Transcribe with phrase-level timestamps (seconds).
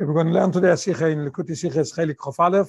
[0.00, 2.68] We're going to learn today a Sikha in Likuti Sikha is Chelik Chof Aleph.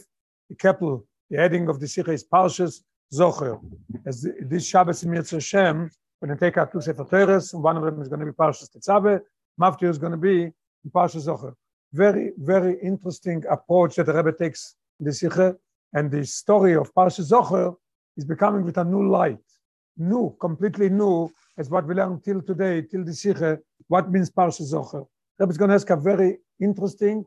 [0.49, 2.81] The capital, the heading of the Sikha is Parshas
[3.13, 3.61] Zocher.
[4.03, 7.83] As this Shabbos in Shem, we're going to take out two Sefer Teres, one of
[7.83, 9.19] them is going to be Parshas Tetzaveh,
[9.61, 10.51] Maftir is going to be
[10.89, 11.53] Parshas Zocher.
[11.93, 15.55] Very, very interesting approach that the Rebbe takes in the Sikha,
[15.93, 17.75] and the story of Parshas Zocher
[18.17, 19.37] is becoming with a new light.
[19.97, 24.73] New, completely new, as what we learned till today, till the Sikha, what means Parshas
[24.73, 25.05] Zocher.
[25.37, 27.25] Rebbe is going to ask a very interesting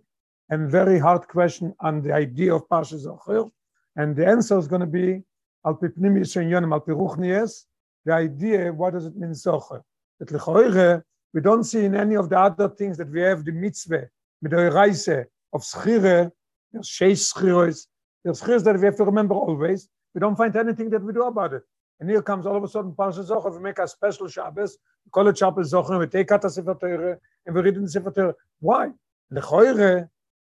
[0.50, 3.50] and very hard question on the idea of Parsha Zocher.
[3.96, 5.22] And the answer is going to be
[5.64, 7.64] Al Pipnimis Yonim Al Piruchnies,
[8.04, 9.82] the idea, what does it mean Zocher?
[10.18, 13.52] That Lechoire, we don't see in any of the other things that we have the
[13.52, 14.08] mitzvah,
[14.44, 16.30] Reise of Schire,
[16.72, 17.86] there's Sheish Schiros,
[18.24, 19.88] there's Schiros that we have to remember always.
[20.14, 21.62] We don't find anything that we do about it.
[22.00, 25.10] And here comes all of a sudden Parsha Zocher, we make a special Shabbos, we
[25.10, 27.88] call it Shabbos Zocher, we take out the Sefer Torah, and we read in the
[27.88, 28.34] Sefer Torah.
[28.60, 28.90] Why?
[29.32, 30.08] Lechoire,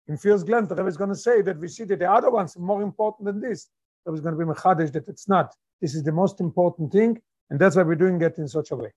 [0.07, 2.29] in first glance, the Rebbe is going to say that we see that the other
[2.29, 3.69] ones are more important than this.
[4.05, 5.53] The Rebbe is going to be mechadish that it's not.
[5.79, 8.75] This is the most important thing, and that's why we're doing it in such a
[8.75, 8.91] way.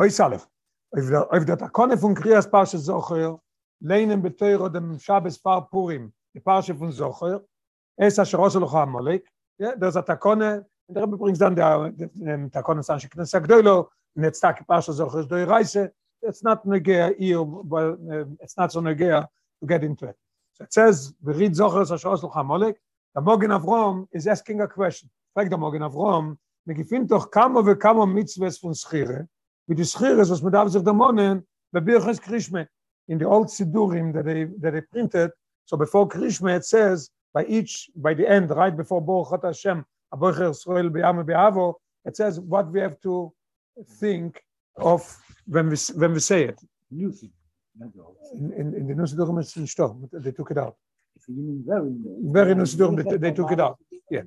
[0.00, 0.46] Oy Salef,
[0.92, 3.38] if der Takone von Krias Parsha Zocher,
[3.84, 7.42] leinen beteuro dem Shabbos Far Purim, the Parsha von Zocher,
[7.98, 9.24] es a Sharos Elocha Amalek,
[9.58, 13.38] yeah, there's a Takone, and the Rebbe brings down the, the, the Takone San Sheknes
[13.38, 15.90] HaGdoilo, and Parsha Zocher, do Reise,
[16.22, 19.26] it's not negea here, but uh, it's not so negea
[19.60, 20.16] to get into it.
[20.54, 22.74] So it says, we read Zocher Sashos Lucha Molek,
[23.14, 25.10] the Mogen Avrom is asking a question.
[25.34, 29.26] Frag the Mogen Avrom, me gefind doch kamo ve kamo mitzvahs von Schire,
[29.68, 32.66] mit die Schire, was man darf sich der Monen, bei Birches Krishme,
[33.08, 35.30] in the old Sidurim that they, that they printed,
[35.64, 40.50] so before Krishme it says, by each, by the end, right before Baruch Hashem, Aboicher
[40.50, 41.74] Yisrael B'yam B'avo,
[42.04, 43.32] it says what we have to
[43.98, 44.42] think
[44.80, 46.58] of when we when we say it.
[46.90, 47.32] Thing.
[48.34, 50.76] In, in, the it's in Stor, they took it out.
[51.28, 53.78] Very Very Nusidurum, they, they took it out.
[54.10, 54.22] Yeah.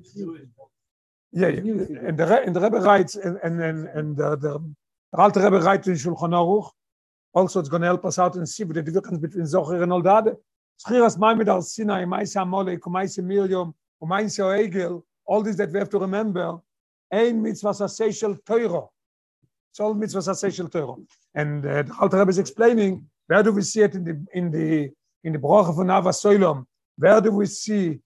[1.32, 1.58] Yeah, yeah.
[2.06, 4.58] And the, and the Rebbe writes, and, and, and, the, the,
[5.12, 6.70] the Alte Rebbe writes in Shulchan Aruch,
[7.34, 10.36] also it's going to help us out and see the difference between Zocher and Oldade.
[10.86, 15.90] Schiras Maimed al Sinai, Maise Amolek, Maise Miriam, Maise Egel, all this that we have
[15.90, 16.58] to remember,
[17.12, 18.90] ein mitzvah sasei Teuro.
[19.74, 20.94] It's all mitzvahs asay Torah.
[21.34, 24.48] And uh, the Alter Rebbe is explaining where do we see it in the in
[24.52, 24.92] the
[25.24, 26.64] in the bracha von Ava Soilom?
[26.96, 27.98] Where do we see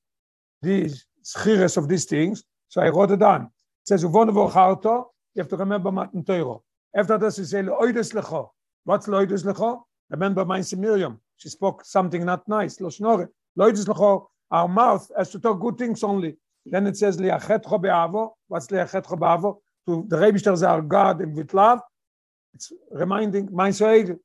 [0.62, 2.42] these schires of these things?
[2.68, 3.42] So I wrote it down.
[3.82, 5.08] It says uvon vocharto.
[5.34, 6.56] You have to remember Matan Torah.
[6.96, 8.48] After this, you say loides lecho.
[8.84, 9.82] What's loides lecho?
[10.08, 11.20] Remember my Miriam.
[11.36, 12.80] She spoke something not nice.
[12.80, 13.28] Lo shnore.
[13.58, 14.28] Loides lecho.
[14.50, 16.38] Our mouth has to talk good things only.
[16.64, 18.30] Then it says liachetcho beavo.
[18.46, 19.58] What's liachetcho beavo?
[19.88, 21.80] To the Rebishter is our God and with love,
[22.54, 24.18] it's reminding my Soegel.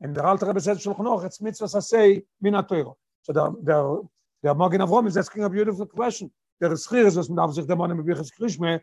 [0.00, 2.92] And the Alter Rebbe says, Shulchan Aruch, it's mitzvah say min Torah.
[3.22, 4.08] So the, the,
[4.42, 6.30] the Magen Avrom is asking a beautiful question.
[6.60, 8.80] Der Schir ist, was man darf sich der Mann im Büchers Krishme,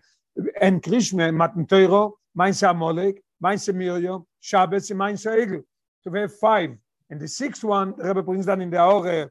[0.61, 5.63] en Krishme, Matan Torah, mein Samolek, mein Miriam, Shabbos, mein Egel.
[6.01, 6.77] So we have five.
[7.09, 9.29] And the sixth one, the Rebbe brings down in the Aure,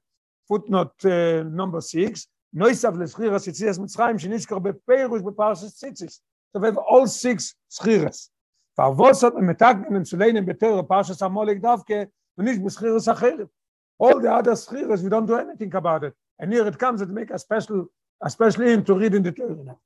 [0.48, 6.20] footnote uh, number six, Noisav leschir ha-sitzias Mitzrayim, shenizkar beperush beparshas tzitzis.
[6.53, 8.31] So we have all six schires.
[8.76, 13.50] Favos hat mit Tagnen zu lehnen beter Parshas Amalek davke und nicht beschires acheret.
[13.98, 16.14] All the other schires we don't do anything about it.
[16.38, 17.88] And here it comes to make a special
[18.20, 19.78] a special in to read in the Torah.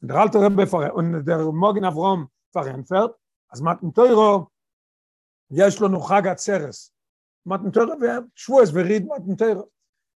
[0.00, 3.16] Und der alte Rebbe vor und der Morgen Avrom verantwortet,
[3.48, 4.50] als Matan Teuro
[5.50, 6.90] יש לנו חג עצרס.
[7.46, 7.94] מתן תורה
[8.34, 9.62] ושבועס וריד מתן תורה.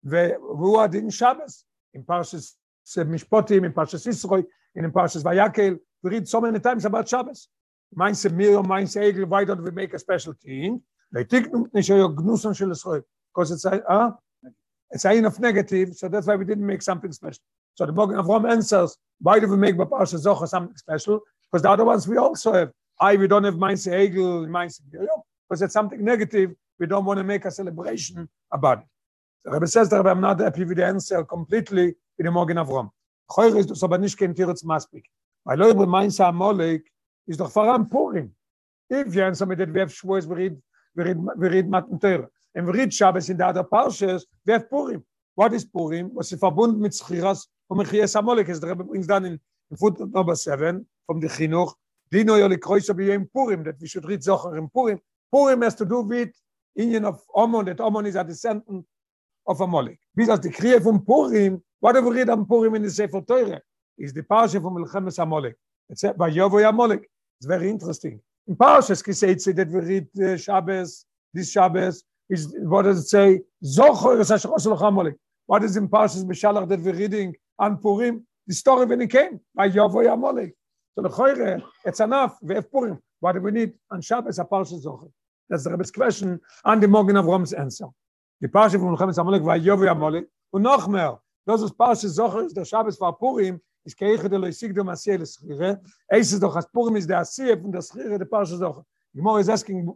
[0.03, 2.57] והוא הדין שבס, עם פרשס
[2.95, 4.43] Mishpotim, in Parshas Yisroi,
[4.75, 5.77] and in Parshas Vayakel.
[6.03, 7.49] We read so many times about Shabbos.
[7.93, 10.81] Mine said Miriam, mine said Egel, why don't we make a special thing?
[11.11, 11.41] Because
[13.51, 14.11] it's a, uh,
[14.91, 17.41] it's a of negative, so that's why we didn't make something special.
[17.75, 21.21] So the Bogan of Rom answers, why do we make Bapasha Zocha something special?
[21.50, 22.71] Because the other ones we also have.
[23.00, 26.56] I, we don't have Mainz Egel, Mainz Miriam, because it's something negative.
[26.79, 28.85] We don't want to make a celebration about it.
[29.45, 31.95] The Rebbe says that I'm not happy with the answer completely.
[32.17, 32.91] in dem Morgen Avrom.
[33.35, 35.09] Heuer ist das aber nicht kein Tiritz Maspik.
[35.43, 36.91] Weil Leute meinen, sie Molek
[37.25, 38.35] ist doch voran Purim.
[38.89, 42.69] Ich jenes so mit dem Werf Schwoes, wir reden, wir reden, wir reden mit Im
[42.69, 45.05] Ried Schabes in der Adar Parshas, Werf Purim.
[45.35, 46.11] What is Purim?
[46.15, 48.49] Was ist verbunden mit Schiras und mit Chies Amolek.
[48.49, 49.39] Es dreht übrigens dann in
[49.77, 51.75] Footnote Number 7 vom der Chinuch.
[52.11, 54.99] Dino Joli Kreuz, aber im Purim, that we should read Zohar in Purim.
[55.29, 56.29] Purim has to do with
[56.75, 58.85] Indian of Omon, that Omon is a descendant
[59.45, 59.99] of Amalek.
[60.13, 63.21] Bis als die Krieg von Purim what do we read on Purim in the Sefer
[63.21, 63.62] Torah?
[63.97, 65.56] is the parsha from Melchemes Amalek.
[65.89, 67.09] It's by Yovo Amalek.
[67.39, 68.19] It's very interesting.
[68.47, 73.39] In Parshas Kiseitzi that we read uh, Shabbos, this Shabbos is what does it say?
[73.63, 75.15] Zocher es asher osel Amalek.
[75.45, 78.25] What is in Parshas Beshalach that we're reading on Purim?
[78.47, 80.53] The story when he came by Yovoy Amalek.
[80.95, 82.38] So the Choyre, it's enough.
[82.41, 83.00] We have Purim.
[83.19, 84.39] What do we need on Shabbos?
[84.39, 85.12] A Parshas Zocher.
[85.50, 87.85] That's the Rebbe's question and the Morgan of Rom's answer.
[88.41, 90.27] The Parshas from Melchemes Amalek war Yovoy Amalek.
[90.51, 94.38] Und noch mehr, das ist Parshas Zocher, ist der Shabbos war Purim, is keiche de
[94.38, 95.79] loisig do masel schire
[96.11, 98.83] es is doch as purim is der asie von der schire der parsha doch
[99.15, 99.88] gemor is asking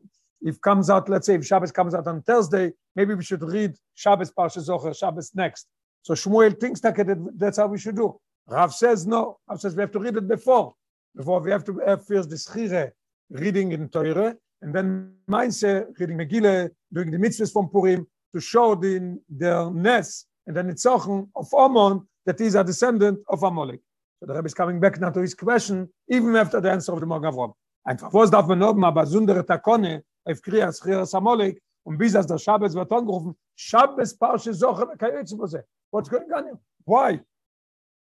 [0.41, 3.75] if comes out let's say if shabbos comes out on thursday maybe we should read
[3.93, 5.67] shabbos parsha zocher shabbos next.
[6.03, 6.95] So shmuel thinks that
[7.37, 8.19] that's how we should do.
[8.47, 9.37] Rav says no.
[9.47, 10.73] Rav says we have to read it before.
[11.15, 12.91] Before we have to have first the schire
[13.29, 15.69] reading in teure and then meinse
[15.99, 20.85] reading megille doing the mitzvahs from purim to show the the ness and then it's
[20.85, 23.81] of Amon that he's a descendant of Amalek.
[24.19, 26.99] So the Rebbe is coming back now to his question, even after the answer of
[26.99, 27.53] the Morgan Avram.
[27.87, 32.27] Einfach, was darf man oben, aber besondere Takone, auf Kriya, Schiras Amalek, und bis als
[32.27, 35.65] der Shabbos wird angerufen, Shabbos Parche Zocher, Kayetz Mose.
[35.89, 36.59] What's going on here?
[36.85, 37.19] Why?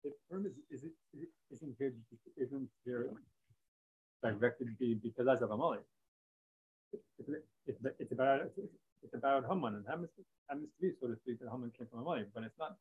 [0.04, 1.94] The term is, is it, is isn't here,
[2.38, 3.10] isn't here
[4.24, 4.68] directed
[5.02, 5.82] because of Amalek.
[6.94, 7.30] It's,
[7.68, 8.42] it's, it's about
[9.05, 10.09] it's about Haman and Haman,
[10.49, 10.69] Haman
[11.01, 12.77] so to speak, that Haman came from Amalek, but it's not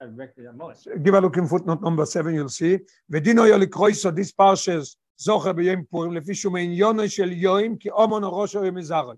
[0.00, 0.78] directly Amalek.
[1.02, 2.78] Give a look in footnote number seven, you'll see.
[3.10, 7.90] ודין היה לקרוא so this parshas זוכר ביום פורים, לפי שהוא מעניונו של יוים, כי
[7.90, 9.16] אומן ראש היום מזרעי.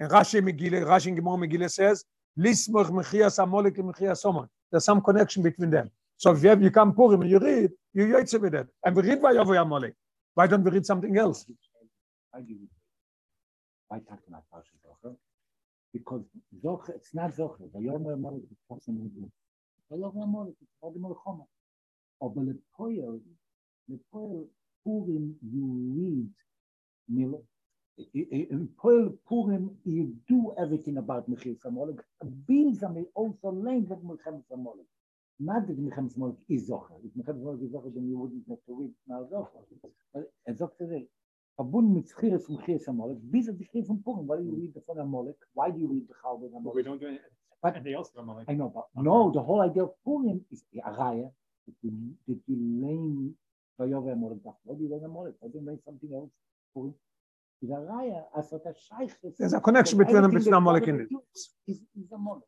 [0.00, 2.04] And Rashi Megillah, Rashi in Gemara Megillah says,
[2.38, 4.48] Lismoch Mechias Amalek and Mechias Oman.
[4.70, 5.90] There's some connection between them.
[6.16, 8.68] So if you have, you come Purim and you read, you yotze with it.
[8.84, 9.94] And we read Vayovoy Amalek.
[10.34, 11.44] Why don't we read something else?
[13.88, 14.81] Why talk about Parsha Zocher?
[15.93, 16.23] because
[16.63, 17.69] Zocher, it's not Zocher.
[17.75, 19.31] Vayomer Amalek is who do.
[19.91, 21.45] Vayomer Amalek is Vadim Melchoma.
[22.21, 23.19] Aber Lepoel,
[23.91, 24.47] Lepoel
[24.83, 26.29] Purim, you read
[28.13, 31.99] in Poel Purim, you do everything about Mechir Samolek.
[32.49, 34.87] Bilza may also learn that Mechem Samolek.
[35.39, 36.97] Not that Mechem Samolek is Zocher.
[37.03, 39.63] If Mechem Samolek is Zocher, then you wouldn't have to read now Zocher.
[40.13, 41.05] But Zocher
[41.55, 44.27] verbunden mit Schiris und Chiris Amalek, bis auf die Schiris von Purim.
[44.27, 45.37] Why do you read the von Amalek?
[45.53, 46.75] Why do you read the Chalbe Amalek?
[46.75, 47.17] We don't do
[47.61, 48.49] but, anything else from Amalek.
[48.49, 49.03] I know, but okay.
[49.03, 51.29] no, the whole idea of Purim is a raya
[51.67, 51.91] that you,
[52.27, 53.35] that you learn
[53.79, 54.39] Vayove Amalek.
[54.43, 55.35] Why do you learn Amalek?
[55.39, 56.31] Why do you learn something else?
[56.73, 56.93] Purim.
[57.61, 61.01] Is a raya, as what a shaykh There's a connection between them between Amalek and
[61.01, 61.07] it.
[61.67, 62.43] Is, is Amalek.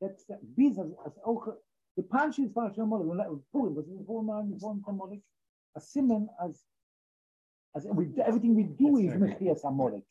[0.00, 0.24] That's,
[0.56, 1.56] bis as auch,
[1.96, 3.26] the punch is for Amalek.
[3.52, 4.26] Purim, was in Purim,
[4.60, 5.20] Purim, Amalek.
[5.76, 6.62] A simon as
[7.76, 10.04] Everything we do That's is mechias amorek.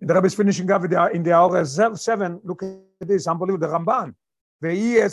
[0.00, 2.40] The Rebbe is finishing up in the, in the hour seven.
[2.44, 3.68] Look at this, unbelievable.
[3.68, 4.14] The Ramban.
[4.64, 5.10] And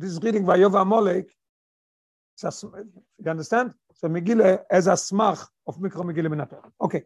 [0.00, 1.28] this reading, Vayova Amolek,
[2.42, 3.74] you understand?
[3.94, 6.68] So Megillah as a smach of Mikro Megillah Minatayra.
[6.80, 7.04] Okay.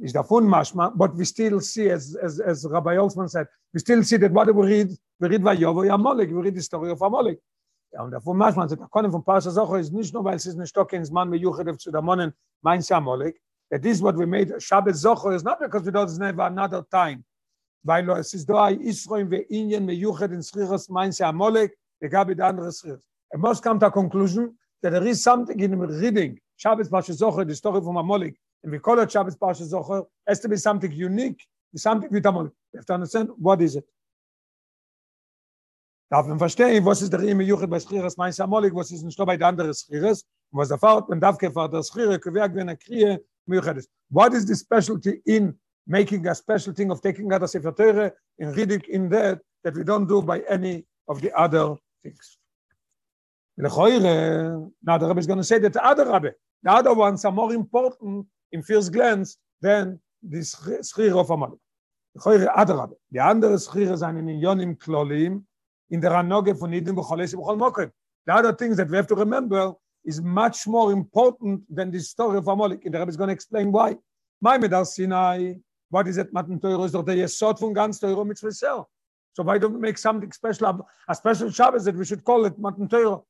[0.00, 4.02] Is the fun mashma, but we still see, as, as, Rabbi Olsman said, we still
[4.02, 4.88] see that what we read,
[5.20, 7.38] we read Vayova Amolek, we read the story of Amolek.
[7.94, 10.46] Ja, und davon macht man, der Konnen von Pasha Zocher ist nicht nur, weil es
[10.46, 14.18] ist ein Stock ins Mann mit Juchid zu der Monnen, mein Samolik, that is what
[14.18, 17.22] we made, Shabbat Zocher is not because we don't never another time,
[17.84, 21.70] weil es ist da Israel ve Indien mit Juchid in Srichas mein Samolik,
[22.00, 23.04] der gab it andere Srichas.
[23.32, 27.12] It must come to a conclusion that there is something in the reading, Shabbat Pasha
[27.12, 28.34] Zocher, the story from Amolik,
[28.64, 31.46] and we call it Shabbat Pasha Zocher, has to be something unique,
[31.76, 32.50] something with Amolik.
[32.72, 33.84] You have to understand, what is it?
[36.14, 39.18] Darf man verstehen, was ist der Rime Juchat bei Schiris, mein Samolik, was ist nicht
[39.18, 43.20] bei der Schiris, was der Fahrt, man darf gefahrt, der Schiris, kweag, wenn er kriege,
[43.46, 47.72] Juchat What is the specialty in making a special thing of taking out a Sefer
[47.72, 52.38] Teure in reading in that, that we don't do by any of the other things.
[53.58, 57.24] Lechoire, now the Rebbe is going to say that the other Rebbe, the other ones
[57.24, 61.58] are more important in first glance than the Schir of Amalek.
[62.16, 62.94] Lechoire, other Rebbe.
[63.10, 65.42] The andere Schir sind in Yonim Klolim,
[65.90, 67.90] in der Anoge von Eden B'choles B'chol Mokem.
[68.26, 69.74] The other things that we have to remember
[70.04, 72.84] is much more important than the story of Amalek.
[72.84, 73.96] And the Rebbe is going to explain why.
[74.40, 75.54] My Medar Sinai,
[75.90, 78.86] what is it, Matan Teuro, is doch der Yesod von ganz Teuro Mitzvah So
[79.42, 82.88] why don't we make something special, a special Shabbos that we should call it Matan
[82.88, 83.24] Teuro?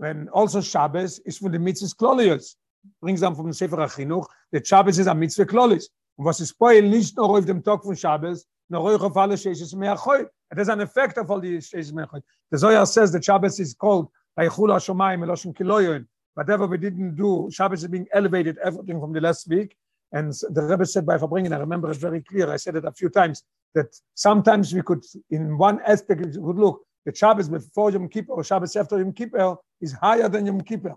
[0.00, 2.54] And also Shabbos is for the Mitzvahs Klolios.
[3.00, 5.84] Brings them from the Sefer HaChinuch, that Shabbos is a Mitzvah Klolis.
[6.16, 9.74] Und was ist spoil nicht nur auf dem Tag von Shabbos, nur auf alle Sheshes
[9.74, 12.22] Me'achoy, It has an effect of all the Sheish Mechot.
[12.52, 14.06] The Zohar says that Shabbos is called
[14.38, 16.06] Vaychul HaShomayim Eloshim Kiloyon.
[16.34, 19.76] Whatever we didn't do, Shabbos is being elevated, everything from the last week.
[20.12, 22.92] And the Rebbe said by Farbringen, I remember it very clear, I said it a
[22.92, 23.42] few times,
[23.74, 28.34] that sometimes we could, in one aspect, we could look, the Shabbos before Yom Kippur
[28.34, 30.94] or Shabbos after Yom Kippur is higher than Yom Kippur.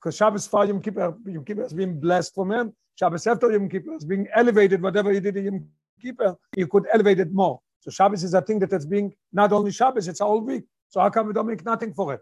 [0.00, 2.72] Because Shabbos for Yom Kippur, Yom Kippur has been blessed from him.
[2.98, 4.80] Shabbos after Yom Kippur is being elevated.
[4.82, 5.66] Whatever he did in Yom
[6.00, 7.60] Kippur, you could elevate it more.
[7.80, 10.64] So Shabbos is a thing that it's being not only Shabbos, it's all week.
[10.88, 12.20] So how come we don't make nothing for it?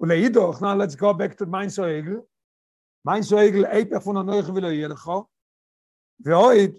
[0.00, 2.22] Now let's go back to mein Soegel.
[3.04, 5.26] Mein Soegel, Eipach von der Neuche will er Yelecho.
[6.22, 6.78] Veoid,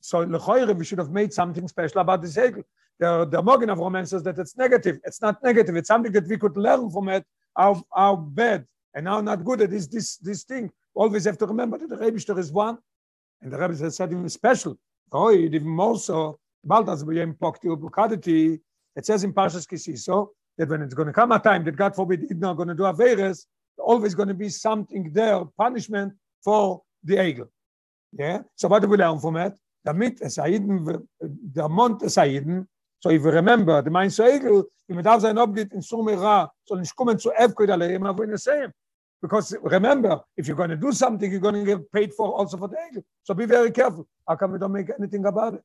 [0.00, 2.64] so Lechoire, we should have made something special about this Egel.
[2.98, 4.98] The, the Morgan of Roman says that it's negative.
[5.04, 5.76] It's not negative.
[5.76, 9.60] It's something that we could learn from it, how, how bad and now not good
[9.60, 10.72] at this, this this thing.
[10.94, 12.78] Always have to remember that the Rebbe is one,
[13.42, 14.76] and the Rebbe said even special.
[15.12, 18.58] Veoid, even more so, bald as we impact your bukadity,
[18.96, 21.94] it says in Parshas Kisiso, that when it's going to come a time that God
[21.94, 23.46] forbid it's not going to do a virus,
[23.78, 27.48] always going to be something there, punishment for the Egel.
[28.12, 28.42] Yeah?
[28.54, 29.52] So what do we learn from it?
[29.86, 32.66] Damit es Aiden, der Mond es Aiden,
[33.00, 36.96] so if you remember, the Egel, if it has an object in Sumera, so nicht
[36.96, 38.72] kommen zu Evkoid Aleim, aber in the same.
[39.22, 42.56] Because remember, if you're going to do something, you're going to get paid for also
[42.56, 43.02] for the Egel.
[43.22, 44.06] So be very careful.
[44.28, 45.62] How come we don't make anything about it?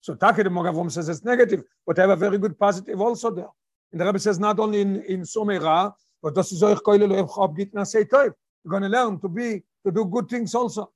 [0.00, 3.30] So Take the Mogavum says it's negative, but I have a very good positive also
[3.30, 3.48] there.
[3.92, 8.28] And the Rebbe says not only in, in Sumera, but say toy.
[8.62, 10.90] You're going to learn to be to do good things also.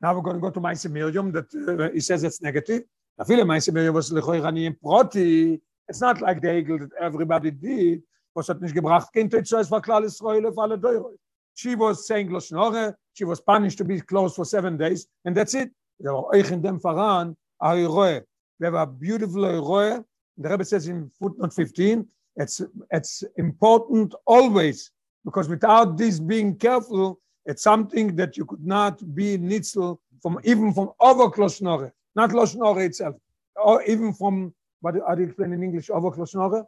[0.00, 2.82] Now we're going to go to Maise Miriam that uh, he says it's negative.
[3.18, 5.60] Na viele Maise Miriam was lechoy rani im proti.
[5.88, 8.02] It's not like the Egel that everybody did.
[8.38, 11.16] Was hat nicht gebracht kind zu es war klar Israel auf alle Deure.
[11.54, 15.36] She was saying lo shnore, she was punished to be closed for 7 days and
[15.36, 15.72] that's it.
[15.98, 18.22] Der euch in dem Faran a roe.
[18.60, 20.04] We have a beautiful roe
[20.38, 24.90] the Rebbe says in footnote 15, it's, it's important always,
[25.24, 30.72] because without this being careful, it's something that you could not be nitzel from even
[30.72, 33.16] from over klosnore, not klosnore itself,
[33.56, 36.64] or even from what do you explain in English over klosnore?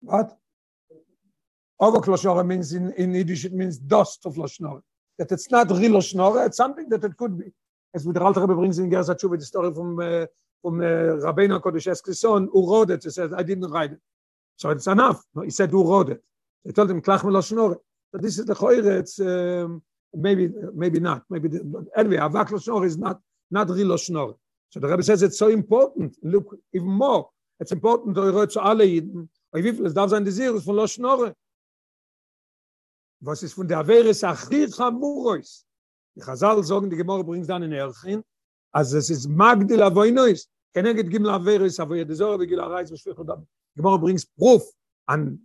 [0.00, 0.36] What?
[1.80, 4.82] Over klosnore means in, in Yiddish it means dust of losnore.
[5.18, 7.52] That it's not real losnore, it's something that it could be.
[7.94, 10.26] As with the Rebbe brings in Gersa Tshuva, the story from uh,
[10.62, 13.04] from uh, Rabbeinu Kodesh Eskison, who wrote it.
[13.04, 14.00] He said, I didn't write it.
[14.56, 15.22] So it's enough.
[15.34, 16.22] No, he said, who wrote it?
[16.64, 17.76] He told him, Klach Melo Shnore.
[18.12, 19.82] But this is the Choyre, it's um,
[20.14, 21.22] maybe, maybe not.
[21.30, 24.34] Maybe the, anyway, Avak Lo is not, not real Shnore.
[24.70, 26.16] So the Rebbe says it's so important.
[26.22, 27.30] Look, even more.
[27.60, 28.60] It's important to write to
[29.54, 29.64] Yidden.
[29.64, 31.34] Wie viel es darf sein Desirus von Lo Shnore?
[33.20, 35.64] Was ist von der Averis Achir Chamurois?
[36.14, 38.24] Die Chazal sagen, die Gemorre bringt dann in Erchin,
[38.72, 43.46] אז es ist magdel avoinois keneget gim laveris avoy de zor begil arais beshvich odam
[43.76, 44.62] gemor brings proof
[45.08, 45.40] an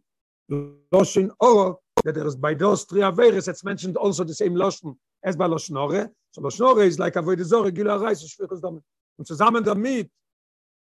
[0.91, 4.95] loshin or that there is by those three averis it's mentioned also the same loshin
[5.23, 8.81] as by loshnore so loshnore is like avoy de zor begil arais beshvich odam
[9.17, 10.09] und zusammen damit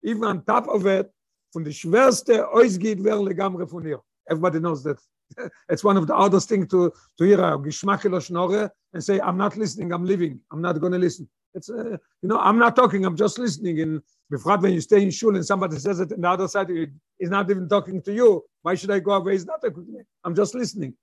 [0.03, 1.11] even on top of it
[1.53, 4.99] von de schwerste wer von ihr everybody knows that
[5.69, 9.37] it's one of the hardest thing to to hear a geschmack loshnore and say i'm
[9.37, 12.75] not listening i'm living i'm not going to listen It's, uh, you know, I'm not
[12.75, 13.81] talking, I'm just listening.
[13.81, 16.69] And before when you stay in shul and somebody says it on the other side,
[17.17, 18.43] he's not even talking to you.
[18.61, 19.33] Why should I go away?
[19.33, 20.01] He's not talking to me.
[20.23, 20.93] I'm just listening.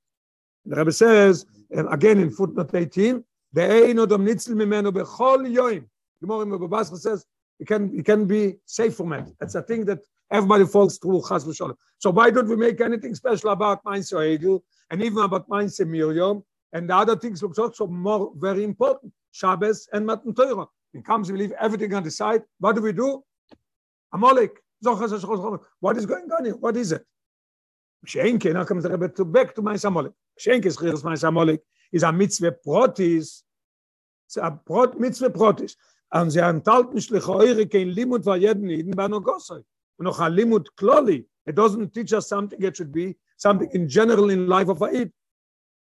[0.65, 5.85] The Rebbe says, and again in footnote 18, the odom nitzel mimenu bechol yoim.
[6.21, 7.25] The more Babasra says,
[7.59, 9.29] you can, it can be safe from it.
[9.41, 10.01] That's a thing that
[10.31, 11.77] everybody falls through, chas v'sholem.
[11.99, 16.43] So why don't we make anything special about Mainz Egel and even about Mainz Miriam
[16.73, 19.13] and the other things look also more very important.
[19.33, 20.67] Shabbos and Matan Torah.
[20.93, 22.43] It comes, we leave everything on the side.
[22.59, 23.23] What do we do?
[24.13, 24.59] Amalek.
[24.81, 26.57] What is going on here?
[26.57, 27.05] What is it?
[28.07, 30.13] Schenke, now comes the Rebbe to back to my Amalek.
[30.39, 31.61] Schenke is Chiris my Amalek.
[31.93, 33.43] Is a mitzvah protis.
[34.27, 35.77] It's a prot, mitzvah protis.
[36.11, 39.65] Und sie enthalten schliche eure kein Limut für jeden Iden bei Nogosoi.
[39.99, 41.25] Noch ein Limut kloli.
[41.47, 45.11] It doesn't teach us something, it should be something in general in life of a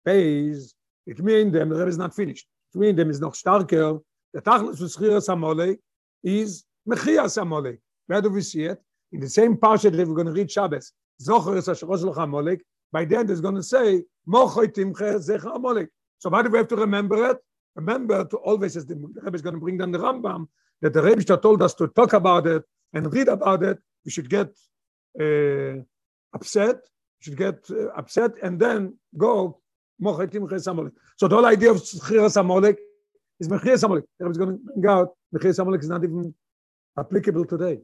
[0.04, 0.74] Pays,
[1.06, 2.46] it means them, the Rebbe is not finished.
[2.72, 4.00] between them is noch starker.
[4.34, 5.76] Der tachlis für schira samole
[6.22, 8.80] is mechia samole where do we see it?
[9.12, 10.92] In the same parsha that we're going to read shabbos.
[11.22, 12.60] Zocher is a shrosh locha molek
[12.92, 15.88] by then there's going to say mochoitim che zech amolek
[16.18, 17.38] so why do we have to remember it?
[17.74, 20.48] Remember to always as the Rebbe is going to bring down the Rambam
[20.80, 22.62] that the Rebbe told us to talk about it
[22.92, 24.48] and read about it we should get
[25.20, 25.76] uh,
[26.34, 26.78] upset
[27.20, 29.58] should get uh, upset and then go.
[30.02, 30.16] So
[31.28, 32.78] the whole idea of chiras amolek
[33.38, 34.04] is mechiras amolek.
[34.18, 36.34] It's going to bring out mechiras amolek is not even
[36.98, 37.80] applicable today.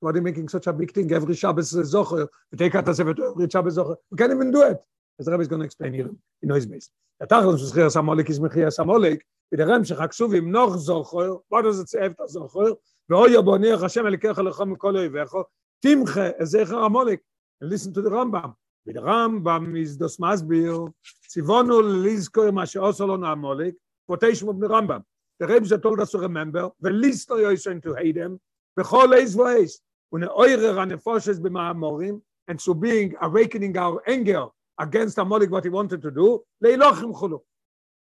[0.00, 1.10] Why are they making such a big thing?
[1.10, 2.28] Every Shabbos is zocher.
[2.52, 3.96] We take out the sefer every Shabbos zocher.
[4.10, 4.84] We can't even do it.
[5.18, 6.10] As the Rebbe is going to explain here
[6.42, 6.90] in his base.
[7.18, 9.20] The tachlis of chiras amolek is mechiras amolek.
[9.50, 11.40] With the Remshech HaKsuvim noch zocher.
[11.48, 12.76] What does it say after zocher?
[13.09, 15.33] ואוי יבונך השם אלוקיך לך מכל אויביך,
[15.79, 17.19] תמחה זכר המולק.
[17.61, 18.53] And listen to the Rambam.
[18.85, 20.93] mit Rambam is das Masbil,
[21.29, 23.75] Zivonu lizkor ma she'oso lo na'amolik,
[24.07, 25.03] quotation of the Rambam.
[25.39, 28.39] The Rebbe told us to remember, v'listo yoisen to hate him,
[28.77, 29.73] v'chol eis v'eis,
[30.11, 34.47] und eure ranefoshes b'ma'amorim, and so being awakening our anger
[34.79, 37.39] against Amalek, what he wanted to do, leilochim chulu.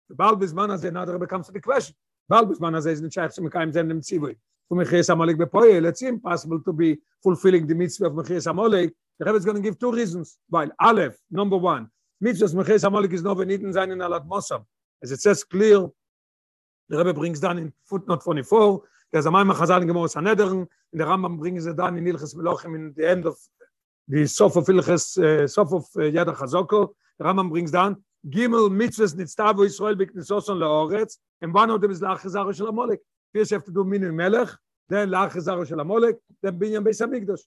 [0.08, 1.96] The Baal Bisman הזה, now the Rebbe comes to the question.
[2.30, 4.36] Baal Bisman הזה is in Shaykh Shemekayim Zendem Tzivui.
[4.69, 8.93] For Mechias Amalek bepoyel, it's impossible to be fulfilling the mitzvah of Mechias Amalek.
[9.19, 10.39] The Rebbe is going to give two reasons.
[10.49, 11.89] While Aleph, number one,
[12.21, 14.65] mitzvah of Mechias Amalek is not veniten sein in Alat Mosam.
[15.03, 15.87] As it says clear,
[16.89, 18.83] the Rebbe brings down in footnote 24,
[19.15, 22.35] there's a Maimah Chazal in Gemara Sanhedrin, and the Rambam brings it down in Ilches
[22.35, 23.37] Melochim in the end of
[24.09, 26.89] the Sof of Ilches, uh, Sof of uh, Yad HaChazoko.
[27.19, 32.01] The Rambam brings down, Gimel mitzvahs nitztavu Yisrael b'knisoson le'oretz, and one of them is
[32.01, 32.99] la'achizaro shel Amalek.
[33.35, 34.49] First you have to do minu melech,
[34.89, 37.41] then la'achizaro shel Amalek, then binyan beis hamikdash.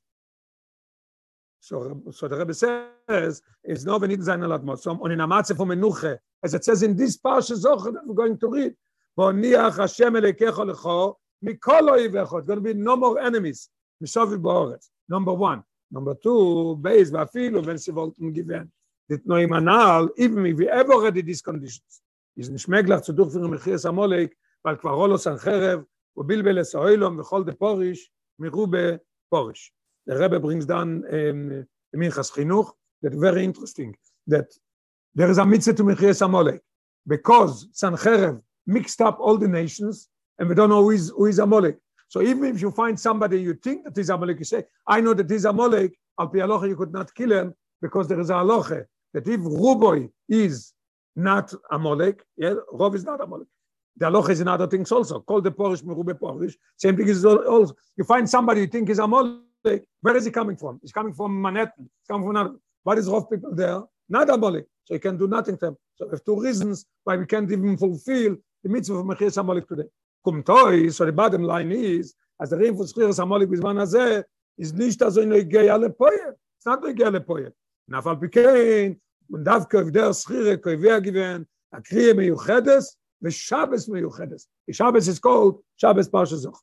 [1.60, 5.56] So, so the Rebbe says, it's not no benit zayin alat motzom, und in amatze
[5.56, 8.76] from menuche, as it says in this parsha zocher that we're going to read,
[9.18, 13.70] v'oniach Hashem elekecho lecho, mikol oivecho, it's going to be no more enemies.
[15.10, 15.64] Number one.
[15.90, 18.72] Number two, sie wollten gewinnen.
[19.08, 22.02] dit no im anal even if we ever read these conditions
[22.36, 24.36] is nicht möglich zu durchführen mit Chies Amolek
[24.76, 25.86] cherev
[26.18, 28.10] u bilbel es oilom v'chol de porish
[28.40, 32.72] the Rebbe brings down um, Minchas Chinuch
[33.02, 33.96] that very interesting
[34.28, 34.48] that
[35.16, 36.62] there is a mitzvah to Mechias Amalek
[37.08, 40.10] because Sancherev mixed up all the nations
[40.40, 41.78] and we don't know who is, who is Amalek.
[42.10, 45.14] So even if you find somebody you think that is Amalek, you say, I know
[45.14, 48.86] that is Amalek, al pi you could not kill him because there is a halacha
[49.14, 50.74] that if Ruboy is
[51.16, 53.48] not Amalek, yeah, Rov is not Amalek.
[54.00, 55.22] The halacha is in other things also.
[55.22, 56.56] Call the Porish Merube Porish.
[56.76, 57.74] Same thing is also.
[57.98, 60.80] You find somebody you think is Amalek, where is he coming from?
[60.82, 61.90] He's coming from Manhattan.
[62.00, 62.56] He's coming from another.
[62.84, 63.82] What is Rov people there?
[64.08, 64.66] Not Amalek.
[64.86, 65.78] So he can do nothing to them.
[65.96, 69.90] So have two reasons why we can't even fulfill the mitzvah of Mechias Amalek today.
[70.26, 74.24] Kumtoi, so the bottom line is, as the rein for Schiras Amalek bizman hazeh,
[74.58, 76.34] is nicht also in Oigei Alepoye.
[76.58, 77.52] It's not Oigei Alepoye.
[77.90, 78.94] נפל פיקן,
[79.34, 81.44] ודווקא עבדי הסחירה, כאבי הגיוון,
[83.22, 84.46] the Shabbos Meyuchedes.
[84.68, 86.58] The Shabbos is called Shabbos Parsha Zoch.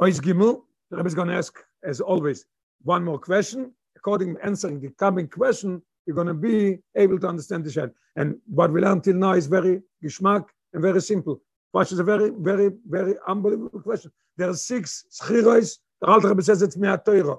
[0.00, 2.44] Ois Gimel, the Rebbe is going to ask, as always,
[2.82, 3.72] one more question.
[3.96, 7.94] According to answering the coming question, you're going to be able to understand the Shabbos.
[8.14, 11.40] And what we learned till now is very gishmak and very simple.
[11.74, 14.12] Parsha is a very, very, very unbelievable question.
[14.36, 15.78] There are six shirays.
[16.00, 17.38] The Alter Rebbe says it's Me'atoiro.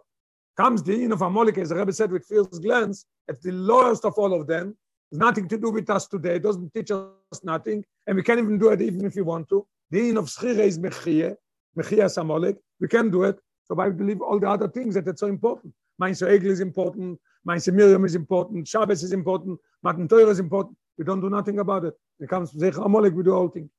[0.58, 4.04] Comes the in of Amalek, as the Rebbe said with fierce glance, at the lowest
[4.06, 4.76] of all of them,
[5.12, 6.36] It's nothing to do with us today.
[6.36, 7.84] It doesn't teach us nothing.
[8.08, 9.68] And we can't even do it even if we want to.
[9.92, 11.36] The in of Schire is Mechie,
[11.78, 12.58] Mechie Amalek.
[12.80, 13.38] We can do it.
[13.66, 15.74] So I believe all the other things that it's so important.
[16.02, 17.20] Meinse Egel is important.
[17.48, 18.68] Meinse Miriam is important.
[18.68, 19.60] Shabbos is important.
[19.84, 20.78] Matan Torah is important.
[20.98, 21.94] We don't do nothing about it.
[22.20, 23.70] It comes to Zecher Amalek, we do all things.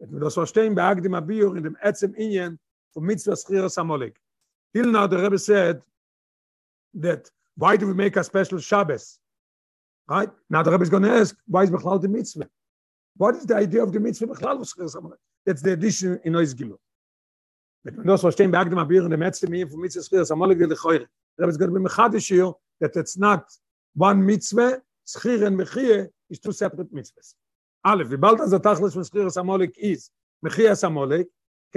[0.00, 2.58] Wenn wir das verstehen, bei Agdim Abiyur, in dem Etzem Inyen,
[2.94, 4.18] von Mitzvah Schire Amalek.
[4.74, 5.82] Till now, the Rebbe said,
[6.94, 9.18] that why do we make a special Shabbos?
[10.08, 10.30] Right?
[10.48, 12.48] Now the Rebbe is going to ask, why is Bechlal the mitzvah?
[13.20, 15.12] What is the idea of the mitzvah Bechlal?
[15.44, 16.78] That's the addition in Ois Gilu.
[17.84, 20.66] But when those verstehen, beagdim abir in the mitzvah, me for mitzvah schiras, amolik de
[20.74, 21.06] lechoire.
[21.36, 23.44] The Rebbe is going to be mechadish here that it's not
[23.94, 27.34] one mitzvah, schir and mechie is two separate mitzvahs.
[27.84, 30.10] Aleph, vibalt az atachlis von schiras amolik is
[30.42, 31.26] mechias amolik,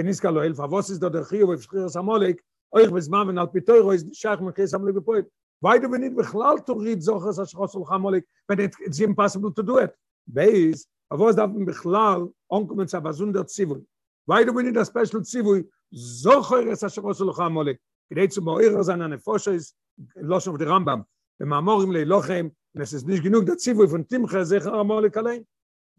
[0.00, 2.38] keniska lo elf, avos is do der chiyo of schiras amolik,
[2.74, 5.26] euch bis man wenn alpitoy rois schach mit kes amle bepoit
[5.60, 9.62] why do we need bechlal to read zochas as chosol chamolik but it's impossible to
[9.62, 9.94] do it
[10.32, 13.80] base of was da bechlal onkommen sa bazunder tzivul
[14.26, 17.78] why do we need a special tzivul zocher as chosol chamolik
[18.10, 19.74] gedeit zu moir zan an foshe is
[20.16, 21.04] losh of the rambam
[21.38, 22.50] be mamorim le lochem
[22.80, 25.46] es is nicht genug der tzivul von timche zecher amolik allein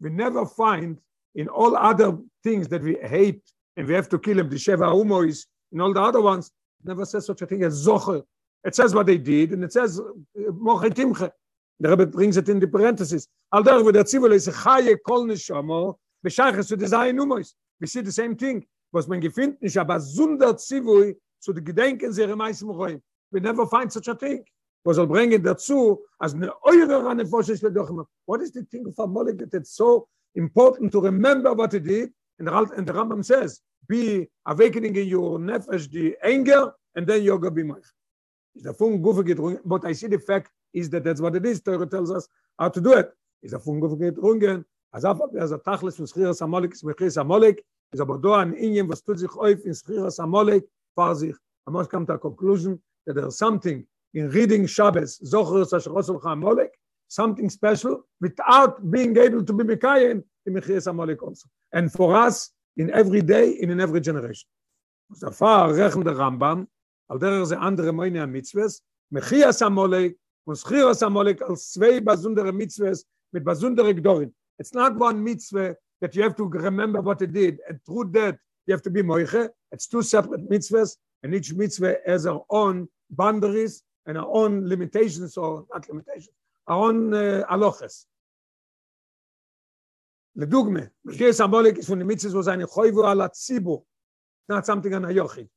[0.00, 1.00] we never find
[1.34, 2.10] in all other
[2.42, 3.42] things that we hate
[3.76, 6.52] and we have to kill him the sheva humois in all the other ones
[6.86, 8.22] never says such a thing as zocher.
[8.64, 10.00] It says what they did, and it says
[10.34, 11.30] moche timche.
[11.80, 13.28] The Rebbe brings it in the parentheses.
[13.52, 17.54] Al der wo der Zivul is a chaye kol neshamo, b'shayches zu desai numois.
[17.80, 18.66] We see the same thing.
[18.92, 23.02] Was man gefindt nicht, aber zunder Zivul zu den Gedenken sehr meisten Roim.
[23.30, 24.44] We never find such a thing.
[24.84, 28.06] Was soll bringen dazu, als eine eure Rane wird doch immer.
[28.26, 32.12] What is the thing of Amalek that it's so important to remember what it did?
[32.38, 37.22] And the, and the Rambam says, be awakening in your nefesh the anger and then
[37.22, 37.76] yoga be my
[38.54, 41.44] is the fun gufe gedrungen but i see the fact is that that's what it
[41.44, 43.08] is Torah tells us how to do it.
[43.42, 47.10] is a fun gufe gedrungen as af as a tachlis fun schir samolik is mechir
[47.18, 47.58] samolik
[47.92, 51.36] is aber do an inem was tut sich auf in schir samolik far sich
[51.66, 53.86] amos kommt a conclusion that there's something
[54.16, 56.72] in reading Shabbos, Zocher Sashrosul Amalek,
[57.08, 61.46] something special without being able to be Mekayim in Mechias Amalek also.
[61.72, 64.48] And for us, in every day and in every generation.
[65.14, 66.66] So far, rechnen der Rambam,
[67.10, 68.80] al derer ze andere moine am mitzvahs,
[69.12, 74.32] Mechias Amalek und Schiras Amalek als zwei besondere mitzvahs mit besondere Gdorin.
[74.58, 78.38] It's not one mitzvah that you have to remember what it did, and through that,
[78.66, 79.50] you have to be moiche.
[79.72, 85.36] It's two separate mitzvahs, and each mitzvah has her own boundaries and our own limitations,
[85.36, 86.34] or not limitations,
[86.68, 88.06] our own uh, aloches.
[90.38, 90.80] לדוגמה,
[91.86, 93.82] פונימיציס wo seine Chойvu ala Tzibur,
[94.48, 95.48] not something an Ayochid.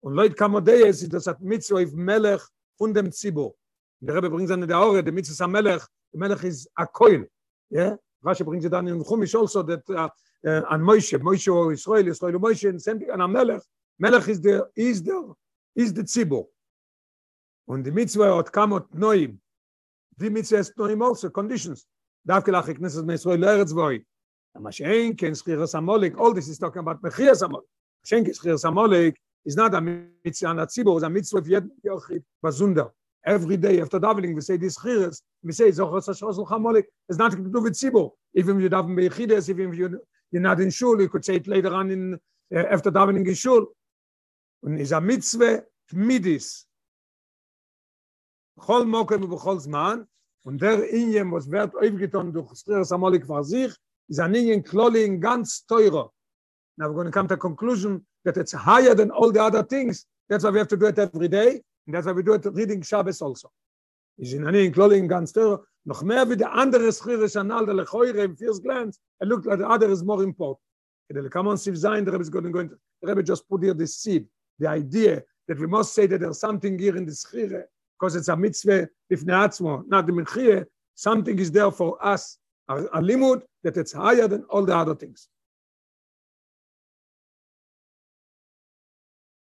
[0.00, 2.40] Und Leut Kamodeyes ist das hat Mitzvah auf Melech
[2.76, 3.56] von dem Tzibur.
[4.00, 5.82] Der Rebbe bringt seine der Ore, der Mitzvah am Melech,
[6.12, 7.28] der Melech ist a Koil.
[7.70, 7.96] Yeah?
[8.24, 10.08] Rashi brings it down in Chumish also that uh,
[10.46, 13.62] uh, an Moshe, Moshe or Israel, Israel or Moshe, and same thing an Melech.
[13.98, 15.34] Melech is the, is the,
[15.74, 16.46] is the Tzibur.
[17.68, 19.38] Und die Mitzvah hat kamot Noim.
[20.16, 21.86] Die Mitzvah ist Noim also, conditions.
[22.24, 24.04] Darf gelach ich nesses mit Israel Eretz voi.
[24.58, 27.66] Ma shein ken schir samolik, all this is talking about mechir samolik.
[28.04, 32.22] Shein ken samolik is not a mitzvah an tzibur, is a mitzvah of yed yochid
[32.42, 32.90] bazunder.
[33.24, 36.84] Every day after davening we say this chiras, we say zochar sashosel chamolik.
[37.08, 38.10] It's nothing to do with tzibur.
[38.34, 40.00] Even if you daven bechides, even if you
[40.30, 42.14] you're not in shul, you could say it later on in
[42.54, 43.66] uh, after davening in shul.
[44.64, 45.62] Und is a mitzvah
[45.94, 46.64] midis,
[48.58, 50.06] bchol mokem und bchol zman
[50.44, 53.72] und der injem was wird aufgetan durch strer samolik war sich
[54.08, 56.10] is an in ganz teurer
[56.76, 60.06] now we're going to come to conclusion that it's higher than all the other things
[60.28, 62.44] that's why we have to do it every day and that's why we do it
[62.52, 63.50] reading shabbos also.
[64.18, 67.64] Is in any injem kloli in ganz teurer noch mehr wie der andere schire sanal
[67.64, 70.60] der lechoire im first glance er it looked like the other is more important.
[71.08, 73.62] The come on siv the rabbi is going to go into the rabbi just put
[73.62, 74.26] here this seed
[74.58, 77.64] the idea that we must say that there's something here in the schire
[77.98, 82.36] because it's a mitzvah bifnei atzmo, not the minchie, something is there for us,
[82.68, 85.28] a, a limud that it's higher than all the other things.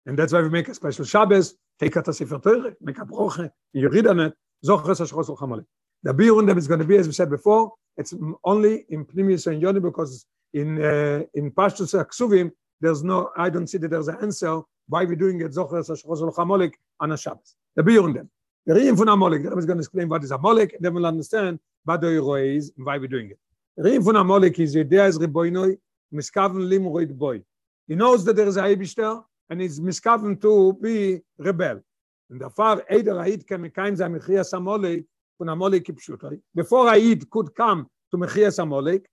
[0.06, 3.50] And that's why we make a special Shabbos, take a Sefer Torah, make a broche,
[3.74, 4.34] you read on it,
[4.66, 5.66] zochres hashchos chamale.
[6.04, 8.14] The birun is going to be, as we said before, it's
[8.44, 13.68] only in Pnimius and Yoni because in uh, in Pashtus Aksuvim, there's no, I don't
[13.68, 17.56] see that there's an answer why we're doing it zochres hashchos chamale on a Shabbos.
[17.76, 18.30] The birun then.
[18.66, 20.94] The reading from Amalek, the Rebbe is going to explain what is Amalek, and then
[20.94, 23.40] we'll understand what the hero is and why we're doing it.
[23.78, 25.78] The reading from Amalek is Yedea is Reboinoi,
[26.14, 27.42] Miskaven Limroid Boy.
[27.88, 31.82] He knows that there is a Eibishter, and he's miskaven to be rebel.
[32.30, 35.06] And therefore, Eider Haid can mekaim za Mechias Amalek,
[35.38, 36.40] from Amalek Kipshutoi.
[36.54, 39.06] Before Haid could come to Mechias Amalek,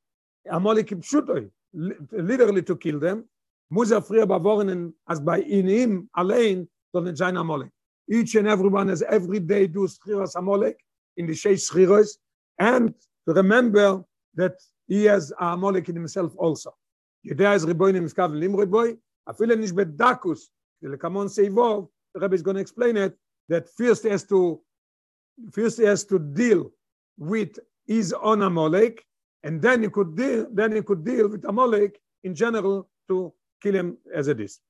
[0.51, 3.25] Amalek Kipshutoi, literally to kill them,
[3.71, 7.71] muss er früher bewornen, als bei ihnen allein, sollen sein Amalek.
[8.11, 10.75] each and everyone has every day do schiras amolek
[11.17, 12.19] in the sheish schiras
[12.59, 12.95] and
[13.27, 14.55] to remember that
[14.87, 16.75] he has a amolek in himself also
[17.27, 18.97] yedea is riboin in miskav lim riboy
[19.29, 23.17] afile nish bedakus the kamon seivov the rabbi is going to explain it
[23.49, 24.61] that first has to
[25.53, 26.71] first has to deal
[27.19, 29.01] with his own amolek
[29.43, 33.33] and then he could deal then he could deal with amolek in general to
[33.63, 34.61] kill him as it is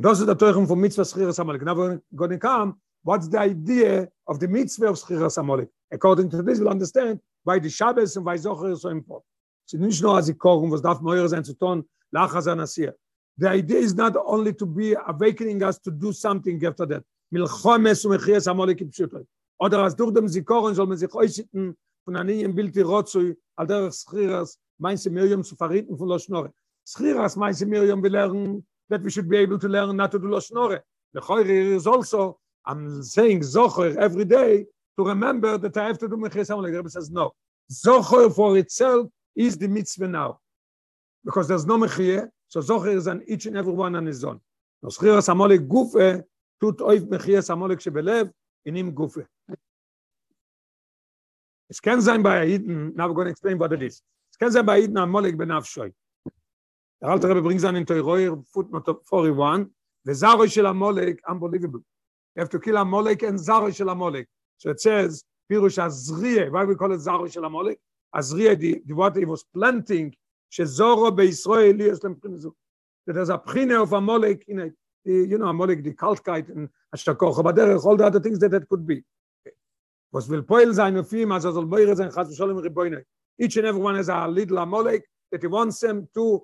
[0.00, 1.62] Und das ist der Teuchung von Mitzvah Schiras Amalek.
[1.62, 5.68] Now we're going to come, what's the idea of the Mitzvah of Schiras Amalek?
[5.92, 9.26] According to this, we'll understand why the Shabbos and why Zocher is so important.
[9.66, 11.84] Es nicht nur als was darf sein zu tun.
[12.12, 17.04] The idea is not only to be awakening us to do something after that.
[17.32, 19.24] Milchomes und Mechias Amalek im Pschutoy.
[19.58, 25.08] Oder als durch dem Zikoren soll man sich äußern von Rotzui, al der Schiras, meinst
[25.10, 25.96] Miriam zu verrieten
[28.90, 30.82] that we should be able to learn not to do Loshnore.
[31.14, 34.66] The Choyre is also, I'm saying Zocher every day
[34.98, 36.82] to remember that I have to do Mechias Amalek.
[36.82, 37.32] The says, no.
[37.72, 40.40] Zocher for itself is the mitzvah now.
[41.24, 44.40] Because there's no Mechie, so Zocher is on each and every one on his own.
[44.82, 46.24] Amalek gufe,
[46.60, 48.30] tut oif Mechias Amalek shebelev,
[48.64, 49.26] in him gufe.
[51.68, 54.02] Es kann sein bei Aiden, now we're going to explain what it is.
[54.32, 55.92] Es kann sein bei Aiden Amalek benafshoy.
[57.00, 59.70] Der alte Rebbe bringt seinen Teuroir, footnote 41,
[60.04, 61.80] the Zaro shel Amolek, unbelievable.
[62.36, 64.26] You have to kill Amolek and Zaro shel Amolek.
[64.58, 67.76] So it says, Pirush Azriye, why we call it Zaro shel Amolek?
[68.14, 70.14] Azriye, the, the what he was planting,
[70.49, 72.51] שזורו בישראל יש להם פרינה זו.
[73.07, 74.73] That there's a prina of Amalek in it.
[75.05, 78.53] You know, Amalek, the Kaltkeit and Ashtakoch, but there are all the other things that
[78.55, 79.03] it could be.
[80.11, 83.03] Was will poil sein auf ihm, also soll Beure sein, Chas v'sholem riboine.
[83.37, 86.43] Each and every one has a little Amalek that he wants them to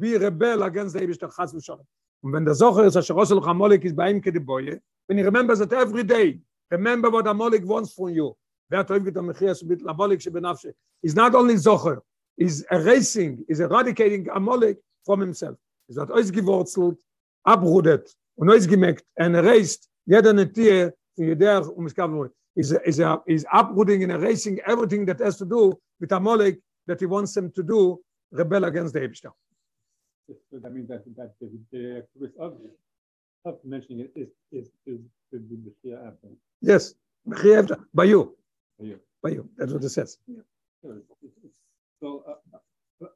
[0.00, 1.86] be rebel against the Ebish Chas v'sholem.
[2.22, 5.24] Und wenn der Socher ist, Asher Rosel Chamolek ist bei ihm kede Boye, when you
[5.24, 6.40] remember that every day,
[6.70, 8.34] remember what Amalek wants from you.
[8.68, 10.72] Wer hat öfget am Mechias mit Amalek shebenafshe.
[11.02, 12.00] Is not only Zocher,
[12.37, 15.57] is erasing, is eradicating Amalek from himself.
[15.89, 16.97] Is hat ausgewurzelt,
[17.45, 22.29] abrudet und ausgemerkt and erased jeder Netie von Jeder und Miskavnoi.
[22.55, 26.59] Is, er, is, er, is uprooting and erasing everything that has to do with Amalek
[26.87, 27.99] that he wants them to do,
[28.31, 29.31] rebel against the Ebster.
[30.27, 32.53] So that means that, that the, the activist of,
[33.45, 34.99] of mentioning it is, is, is,
[35.31, 35.41] is
[35.85, 36.27] Shia after.
[36.61, 36.95] Yes,
[37.27, 38.35] Mechias by you,
[38.77, 38.99] for you.
[39.21, 39.49] by you.
[39.57, 40.17] That's what it says.
[40.81, 41.53] So it's, it's, it's
[41.99, 43.07] so, uh,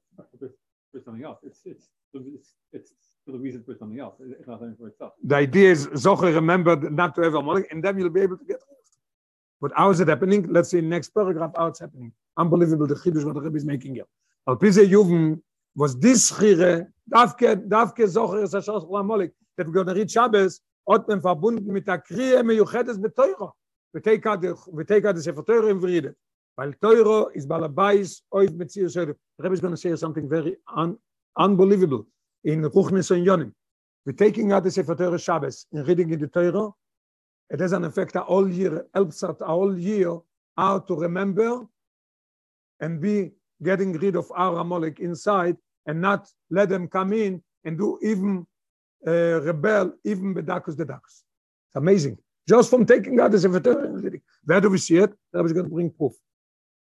[0.91, 1.39] for something else.
[1.43, 2.91] It's, it's, it's, it's
[3.25, 4.15] for the reason for something else.
[4.19, 5.13] It's not something for itself.
[5.23, 8.45] The idea is Zocher remembered not to have Amalek, and then you'll be able to
[8.45, 8.57] get.
[9.61, 10.51] But how is it happening?
[10.51, 12.11] Let's see next paragraph how it's happening.
[12.37, 14.05] Unbelievable the chidush what the Rebbe is making here.
[14.47, 15.39] Al Pise Juven
[15.75, 20.61] was this chire, davke, davke Zocher is Hashem Amalek, that we're going to read Shabbos,
[20.89, 23.53] hat man verbunden mit der Kriye meyuchetes beteuro.
[23.93, 26.15] We take out the, we take out the Sefer Teuro and read it.
[26.61, 30.95] Weil Teuro is balabais oiv metzius The Rebbe is going to say something very un,
[31.35, 32.05] unbelievable
[32.43, 33.51] in Ruchnis and Yonim.
[34.05, 36.69] We're taking out the Sefer Torah Shabbos and reading in the Torah.
[37.49, 40.19] It has an effect all year, helps us all year
[40.55, 41.65] how to remember
[42.79, 43.31] and be
[43.63, 48.45] getting rid of our Amalek inside and not let them come in and do even
[49.07, 51.23] uh, rebel, even bedakus the ducks.
[51.69, 52.19] It's amazing.
[52.47, 54.21] Just from taking out the Sefer Torah reading.
[54.45, 55.11] Where do we see it?
[55.33, 56.13] That was going to bring proof.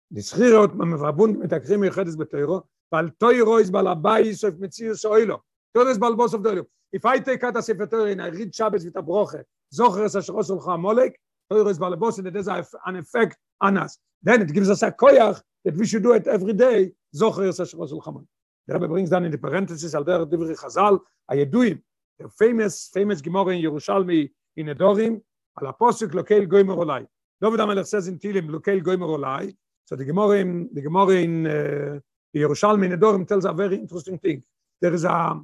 [0.09, 5.05] Die Schirot, man verbunden mit der Krimi Chedes beteuro, weil Teuro is balabais of Metzius
[5.05, 5.43] Oilo.
[5.75, 6.65] Teuro is balbos of Teuro.
[6.93, 9.43] If I take out a Sefer Torah and I read Shabbos with a broche,
[9.75, 11.19] Zocher es Asheros Olcha Amalek,
[11.51, 12.49] Teuro is balbos and it has
[12.87, 13.99] an effect on us.
[14.23, 17.59] Then it gives us a koyach that we should do it every day, Zocher es
[17.59, 18.29] Asheros Olcha Amalek.
[18.69, 21.81] The Rebbe brings down in the parenthesis, al der Divri Chazal, Ayeduim,
[22.21, 25.21] the famous, famous Gemara in Yerushalmi in Edorim,
[25.61, 27.07] al apostle Lokel Goymer Olai.
[27.43, 29.53] David HaMelech says in Tilim, Lokel Goymer Olai,
[29.87, 31.99] so the Gemara in, the Gemara in uh,
[32.35, 34.43] Yerushalmi in Edorim tells a very interesting thing.
[34.81, 35.41] There is a,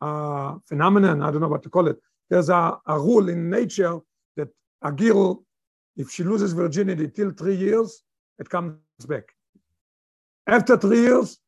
[0.00, 3.98] a phenomenon, I don't know what to call it, there's a, a rule in nature
[4.36, 4.48] that
[4.82, 5.44] a girl,
[5.96, 8.02] if she loses virginity till three years,
[8.40, 9.32] it comes back.
[10.48, 11.38] After three years,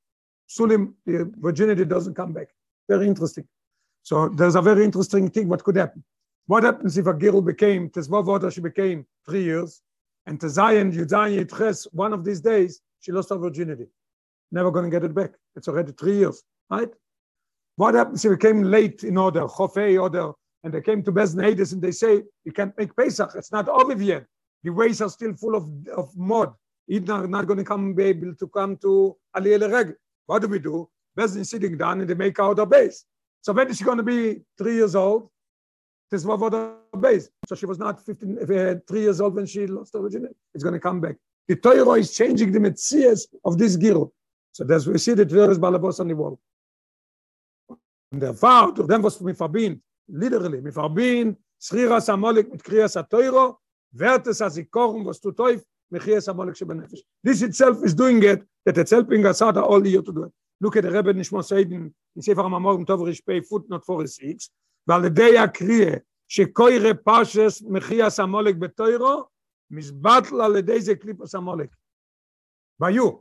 [0.48, 2.48] Sulim, the virginity doesn't come back.
[2.88, 3.46] Very interesting.
[4.04, 6.04] So there's a very interesting thing what could happen.
[6.46, 9.82] What happens if a girl became, Tezvav water, she became three years,
[10.28, 13.86] and Tezayin, Yudayin, Yitches, one of these days, she lost her virginity.
[14.52, 15.30] Never going to get it back.
[15.56, 16.90] It's already three years, right?
[17.76, 21.42] What happens if it came late in order, Chofei order, and they came to Bezdin
[21.42, 24.26] Hades and they say, you can't make Pesach, it's not over yet.
[24.64, 25.64] The ways are still full of,
[25.96, 26.52] of mud.
[26.86, 29.94] It's not, not going to come be able to come to Aliyah Reg.
[30.26, 30.90] What do we do?
[31.18, 33.06] Bezdin is sitting down and they make out a base.
[33.40, 35.30] So when is she going to be three years old?
[36.10, 37.28] This was what her base.
[37.46, 40.34] So she was not 15, uh, three years old when she lost her virginity.
[40.54, 41.16] It's going to come back.
[41.46, 44.12] The Torah is changing the metzias of this girl.
[44.52, 46.38] So there's we see the Torah is balabos on the wall.
[48.10, 52.96] Und der Fall, durch dem, was wir verbinden, literally, wir verbinden, Schriras Amolik mit Kriyas
[52.96, 53.58] HaToiro,
[53.92, 57.02] wird es als Ikorum, was du teuf, mit Kriyas Amolik shebenefesh.
[57.22, 60.24] This itself is doing it, that it's helping us out all the year to do
[60.24, 60.32] it.
[60.60, 64.50] Look at the Rebbe Nishmo Seiden, in Sefer HaMamor, Tov Rishpei, footnote 46,
[64.87, 65.93] ועל ידי הקריאה,
[66.27, 69.23] שקוירה פרשס מחיאס המולק בתוירו,
[69.71, 71.69] מזבטל על ידי זה קליפוס המולק.
[72.79, 73.11] ביו.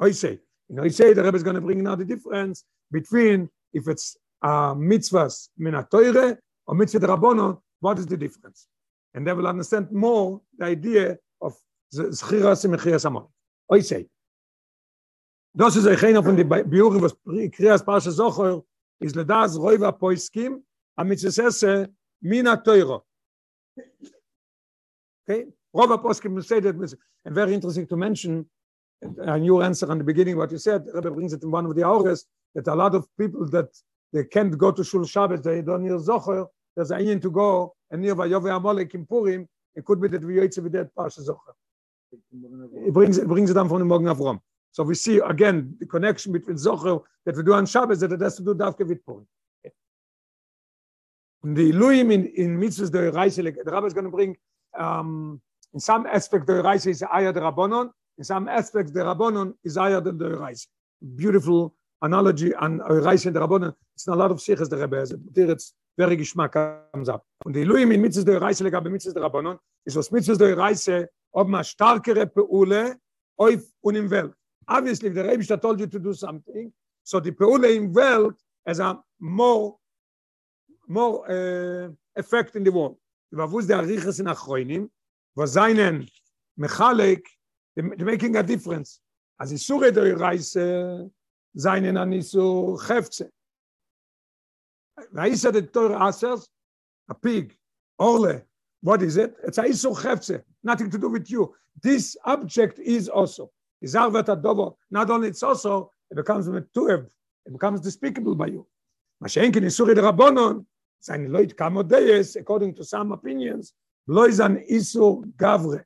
[0.00, 2.64] I say, you know, I say the Rebbe is going to bring now the difference
[2.90, 8.66] between if it's uh, mitzvahs min ha-toire or mitzvah rabbonon, what is the difference?
[9.14, 11.54] And they will understand more the idea of
[11.94, 13.26] zchiras and mechiras amon.
[13.70, 14.06] I say,
[15.54, 17.14] das ist ein von den Biuren, was
[17.52, 18.62] Krias Parasha Zocher
[18.99, 20.61] is ledas roiva poiskim
[20.99, 21.87] a mitzvese eh,
[22.21, 23.01] min ha-toiro.
[25.23, 25.45] Okay?
[25.75, 26.75] Rova poskim say that,
[27.25, 28.45] and very interesting to mention,
[29.01, 31.75] and your answer on the beginning, what you said, Rebbe brings it in one of
[31.75, 33.69] the hours, that a lot of people that
[34.11, 37.73] they can't go to Shul Shabbat, they don't hear Zocher, there's a union to go,
[37.91, 41.25] and near Vayove Amalek in Purim, it could be that we yotze with that Parsha
[41.25, 41.53] Zocher.
[42.87, 44.39] It brings, it brings it down from the Morgan Avram.
[44.71, 48.21] So we see again the connection between Zocher that we do on Shabbos that it
[48.21, 49.27] has to do Davke with Purim.
[51.43, 54.35] And the Elohim in, in mitzvahs the Reise, the Rabbi is going to bring,
[54.77, 55.41] um,
[55.73, 60.01] in some aspect the Reise is the Rabbonon, in some aspects the Rabbonon is Ayah
[60.01, 60.67] the Reise.
[61.15, 63.73] Beautiful analogy on Reise and the Rabbonon.
[63.95, 66.53] It's not a lot of sichas the Rebbe has, but it's very geschmack
[66.93, 67.25] comes up.
[67.45, 70.55] Und die Elohim in mitzvahs the Reise, legabe mitzvahs the Rabbonon, is was mitzvahs the
[70.55, 72.97] Reise, ob ma starkere Peule,
[73.39, 74.33] oif und im Welt.
[74.69, 76.71] Obviously, if the Rebbe told you to do something,
[77.03, 79.77] so the Peule in has a more
[80.87, 82.97] more uh, effect in the world.
[83.31, 84.89] Wa wus der Riches in Achroinim,
[86.59, 87.21] Mechalek,
[87.75, 88.99] they're making a difference.
[89.39, 91.09] As Isure der Reise,
[91.55, 93.29] seinen an Isu Chefze.
[95.13, 96.47] Reise der Teure Asers,
[97.09, 97.57] a pig,
[97.99, 98.43] Orle,
[98.81, 99.35] what is it?
[99.43, 101.55] It's a Isu Chefze, nothing to do with you.
[101.81, 103.51] This object is also.
[103.83, 107.05] Izar vet adobo, not only it's also, it becomes metuev,
[107.45, 108.67] it becomes despicable by you.
[109.23, 110.65] Mashenkin Isure der Rabbonon,
[110.99, 113.73] seine Leute Kamodeis, according to some opinions,
[114.07, 115.83] Loizan Isu Gavre.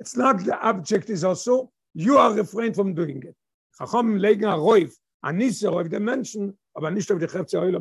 [0.00, 3.34] It's not the object is also, you are refrained from doing it.
[3.80, 4.92] Chachom legen a roif,
[5.22, 7.80] a niser of the mention, aber nicht auf die Chefze Oilo.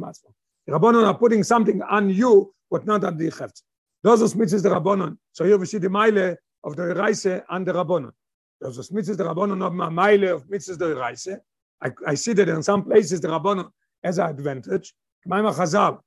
[0.67, 3.61] The Rabbonon are putting something on you, but not on the Chefze.
[4.03, 5.17] Those are mitzvahs the Rabbonon.
[5.31, 8.11] So here we see the Meile of the Reise and the Rabbonon.
[8.64, 11.38] Those are mitzvahs the Rabbonon of my Meile of mitzvahs the Reise.
[11.82, 13.70] I, I see that in some places the Rabbonon
[14.04, 14.92] has an advantage.
[15.26, 15.98] K'mayim HaChazal,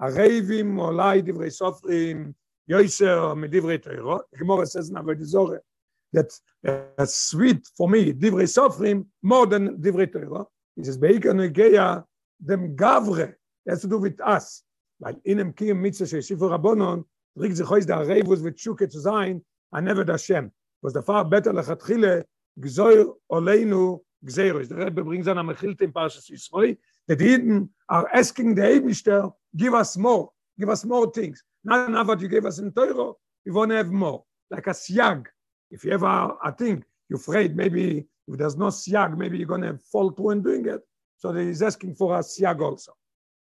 [0.00, 2.32] הרייבים אולי דברי סופרים
[2.68, 5.60] יויסר מדברי תוירו, כמו says in Avodah Zorah,
[6.12, 6.32] that
[6.66, 10.44] uh, sweet for me, דברי סופרים, more than דברי תוירו,
[10.78, 12.00] he says, בעיקר נגיע
[12.40, 13.34] dem gavre,
[13.66, 14.62] it has to do with us,
[15.00, 17.02] weil in dem kiem mitzvah שהוסיפו רבונון,
[17.38, 19.40] דריק זה חויס דה הרייבוס ותשוקה zu sein,
[19.72, 20.46] הנבד השם,
[20.85, 22.19] Was the far better לכתחילה,
[22.59, 26.75] גזויר עולנו גזירוס, the Rebbe brings on המחילת in פרשס ישרוי,
[27.11, 31.43] that Eden are asking the Eibishter, give us more, give us more things.
[31.63, 33.13] Not enough what you gave us in Torah,
[33.45, 34.23] we want to have more.
[34.51, 35.25] Like a siag.
[35.71, 39.67] If you ever, I think, you're afraid maybe if there's no siag, maybe you're going
[39.69, 40.81] to fall through and doing it.
[41.17, 42.93] So he's asking for a siag also.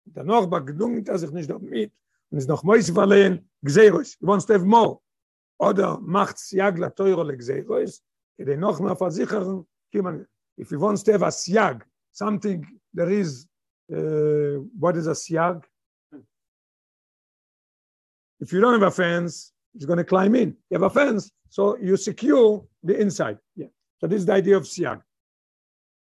[0.09, 1.91] Danach bagdungt er sich nicht damit
[2.29, 4.17] und ist noch mois verlehen gzeros.
[4.19, 4.99] He wants to have more.
[5.59, 8.01] Oder macht siag la Torah le gzeros,
[8.37, 9.65] kedei noch mehr versichern,
[10.57, 13.47] if he wants to have a siag, something there is
[13.91, 15.63] uh, what is a siag?
[18.39, 20.57] If you don't have a fence, it's going to climb in.
[20.69, 23.37] You have a fence, so you secure the inside.
[23.55, 23.67] Yeah.
[23.99, 25.01] So this is the idea of siag.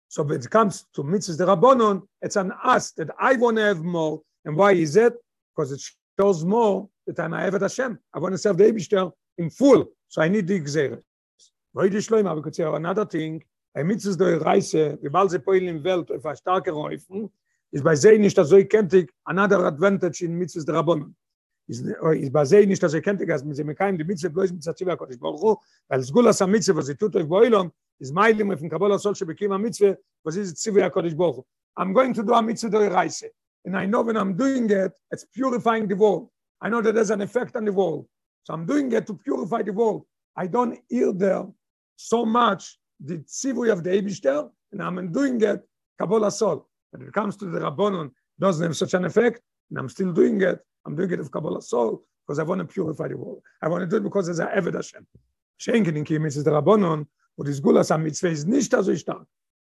[0.08, 3.64] So when it comes to mitzvahs the rabbonon, it's an us that I want to
[3.64, 4.22] have more.
[4.44, 5.14] And why is it?
[5.54, 5.82] Because it
[6.18, 7.98] shows more that I'm a Hashem.
[8.12, 9.86] I want to serve the Eibishter in full.
[10.08, 11.02] So I need the Gzeret.
[11.72, 13.42] We could say another thing.
[13.76, 17.28] A mitzvahs the Reise, wie bald sie poilen in Welt, auf a starke Räufen,
[17.74, 21.12] is bei sei nicht so kentig another advantage in mitzvahs der rabbonon
[21.66, 24.62] is is bei sei nicht so kentig as mit dem kein die mitzvah bloß mit
[24.62, 28.96] zativa kodesh baruch weil zgula sa mitzvah was tut auf boilom is mailim mit kabala
[28.96, 31.44] sol she bekim a mitzvah was is zativa kodesh baruch
[31.76, 33.28] i'm going to do a mitzvah der reise
[33.64, 36.28] and i know when i'm doing it it's purifying the world
[36.60, 38.06] i know that there's an effect on the world
[38.44, 40.02] so i'm doing it to purify the world
[40.36, 41.44] i don't hear there
[41.96, 45.60] so much the tzivui of the Eibishter, and I'm doing it
[45.98, 49.88] kabbalah sol When it comes to the Rabbonon, doesn't have such an effect, and I'm
[49.88, 50.60] still doing it.
[50.86, 53.42] I'm doing it of Kabbalah soul because I want to purify the world.
[53.62, 55.06] I want to do it because there's an Eved Hashem.
[55.58, 59.26] Schenken in Kim the Rabbonon, but this Gulas mitzvah is nicht so.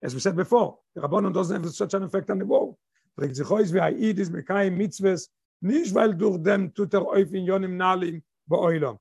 [0.03, 2.75] As we said before, the Rabbonon doesn't have such an effect on the world.
[3.17, 4.17] Bringt sich heus wie Aid
[4.71, 5.29] Mitzvahs,
[5.61, 8.97] nicht weil durch dem tut er Yonim Nalim bei Oilom.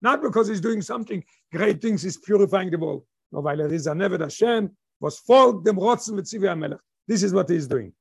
[0.00, 3.04] Not because he's doing something great things, he's purifying the world.
[3.32, 6.80] No, weil er ist ein Eved Hashem, was folgt dem Rotzen mit Zivi HaMelech.
[7.06, 7.92] This is what he's doing.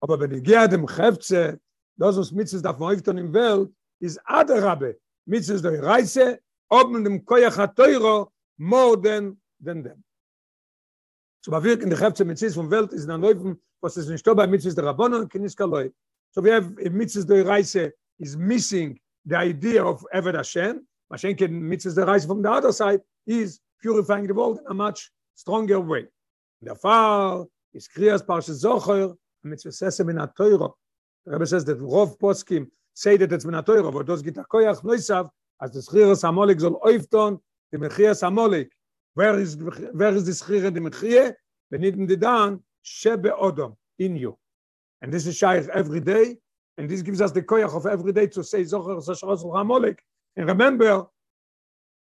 [0.00, 1.60] Aber wenn ich gehe dem Chefze,
[1.96, 3.70] das was mitzvahs darf man öfter in Welt,
[4.00, 10.04] ist Adarabbe, mitzvahs der Reise, ob mit dem Koyach HaTeuro, more than, than them.
[11.44, 14.46] So bei wirken der Chefze mitzvahs von Welt, ist dann läufen, was ist nicht bei
[14.46, 15.48] mitzvahs der Rabbonon, kein
[16.32, 21.22] So we have, in mitzvahs der Reise, is missing the idea of Eved Hashem, was
[21.22, 25.10] schenken mitzvahs der Reise from the other side, is purifying the world in a much
[25.34, 26.06] stronger way.
[26.62, 29.14] The fall is Kriyas Parsha Zocher,
[29.44, 30.70] and it's Sesem in a Torah.
[31.24, 34.36] The Rebbe says that Rov Poskim say that it's in a Torah, but those get
[34.38, 35.30] a koyach noisav,
[35.62, 37.38] as the Schriras Amolik zol oifton,
[37.70, 38.68] the Mechias Amolik.
[39.14, 41.34] Where is, where is the Schriras the Mechie?
[41.72, 44.36] Benitten the Dan, Shebe Odom, in you.
[45.02, 46.36] And this is Shaykh every day,
[46.76, 49.98] and this gives us the koyach of every day to say Zocher Sasharos Amolik.
[50.36, 51.06] And remember,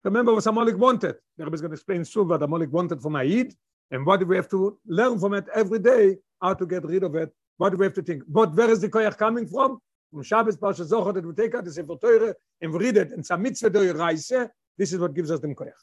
[0.03, 1.15] Remember what Amalek wanted.
[1.37, 3.53] The Rebbe is going to explain soon what Amalek wanted from Aid,
[3.91, 7.15] and what we have to learn from it every day, how to get rid of
[7.15, 8.23] it, what we have to think.
[8.27, 9.79] But where is the koyach coming from?
[10.11, 13.11] From Shabbos, Parsha Zocher, that we take out the Sefer Teure, and we read it,
[13.11, 14.31] and some mitzvah do reise,
[14.77, 15.73] this is what gives us the koyach.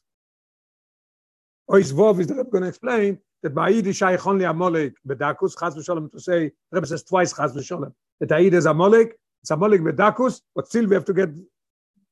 [1.70, 5.76] Ois Vov is the Rebbe going to explain that by Shaykh only Amalek, Bedakus, Chaz
[5.76, 10.40] v'Sholem, to say, Rebbe says twice Chaz v'Sholem, that Aid is Amalek, it's Amalek Bedakus,
[10.52, 11.28] but still we have to get,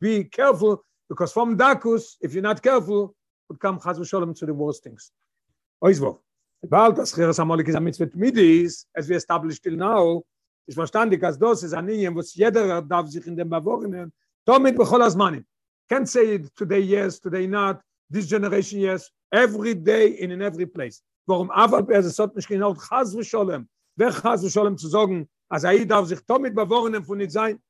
[0.00, 3.16] be careful because from Dakus, if you're not careful,
[3.48, 5.10] would come Chaz v'Sholem to the worst things.
[5.82, 6.18] Oizvov.
[6.70, 10.22] Bald das Chiras Amolik is a mitzvah Midis, as we established till now,
[10.68, 14.12] is verstandig, as das is an Ingen, was jeder darf sich in dem Bewohnen,
[14.46, 15.44] damit bechol azmanim.
[15.88, 20.66] Can't say it today yes, today not, this generation yes, every day and in every
[20.66, 21.02] place.
[21.26, 25.64] Warum aber bei es hat nicht genau Chaz v'sholem, wer Chaz v'sholem zu sagen, als
[25.64, 26.54] er darf sich damit
[27.06, 27.60] von nicht sein.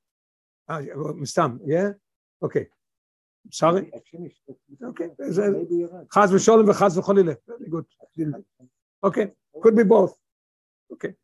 [0.67, 0.81] Ah,
[1.15, 1.95] Mistam, yeah?
[2.41, 2.71] Okay.
[3.51, 3.91] Sorry.
[4.83, 5.11] Okay.
[6.11, 7.39] Chaz v'sholem v'chaz v'cholile.
[7.47, 7.87] Very good.
[9.03, 9.33] Okay.
[9.63, 10.15] Could be both.
[10.91, 11.17] Okay.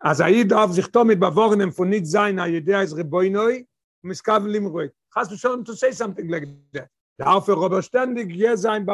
[0.00, 3.66] אז er sich damit bewohnen von nicht sein, a idea is reboinoi,
[4.02, 4.90] miskav limroi.
[5.14, 6.88] Chaz v'sholem to say something like that.
[7.18, 8.86] Darf er aber ständig je sein,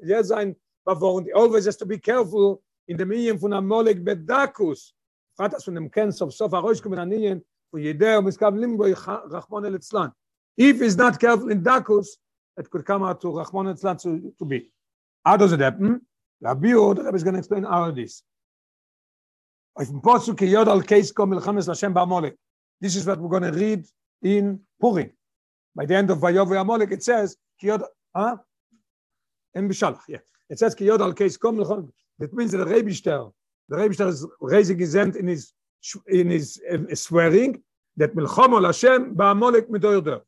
[0.00, 0.56] je sein.
[0.86, 4.92] Always has to be careful in the medium von Amolek Bedakus.
[5.38, 7.44] Hat das von dem Kens of Sofa Rosh kommen an ihnen
[7.78, 10.12] jeder miskav limbo Rahman el.
[10.56, 12.06] If he's not careful in Dakus,
[12.56, 14.70] it could come out to Rahman el Etzlan to, to be.
[15.24, 16.00] How does it happen?
[16.40, 18.22] Rabbi Rebbe is going to explain all this.
[19.78, 22.32] Yod al Kom.
[22.80, 23.84] This is what we're going to read
[24.22, 25.10] in Purim.
[25.74, 27.84] By the end of Vayov Amolek, it says, Kiyod,
[28.14, 28.36] huh?
[29.54, 30.18] In Bishalach, yeah.
[30.50, 31.90] It says ki yod al case kom lechon.
[32.18, 33.32] That means that the Rebishter,
[33.68, 35.52] the Rebishter is raising his hand in his
[36.08, 37.62] in his uh, swearing
[37.96, 40.20] that milchom ol Hashem ba'amolek midoyder.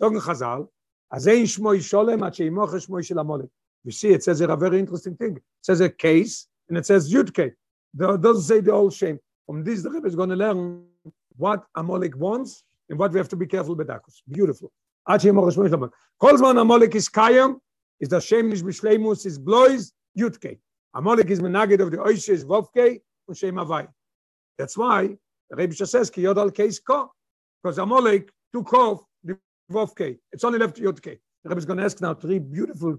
[0.00, 0.68] Sagen Chazal,
[1.12, 3.48] azay shmo yisholem at sheimoch shmo shel amolek.
[3.84, 5.36] You see, it says a very interesting thing.
[5.36, 7.52] It says a case and it says Yudke.
[7.98, 9.20] It doesn't say the whole shame.
[9.46, 10.84] From this, the Rebbe is going to learn
[11.36, 13.88] what Amalek wants and what we have to be careful with.
[14.28, 14.72] Beautiful.
[15.08, 17.60] Kol zman Amalek is kayam,
[18.00, 20.58] is the shem nicht beschleimus is blois jutke
[20.94, 23.88] amolik is menaged of the oishe is vovke und shem avai
[24.58, 25.08] that's why
[25.50, 27.10] the rebbe says ki yod al case ko
[27.62, 29.38] because amolik took off the
[29.72, 32.96] vovke it's only left jutke the rebbe is going to ask now three beautiful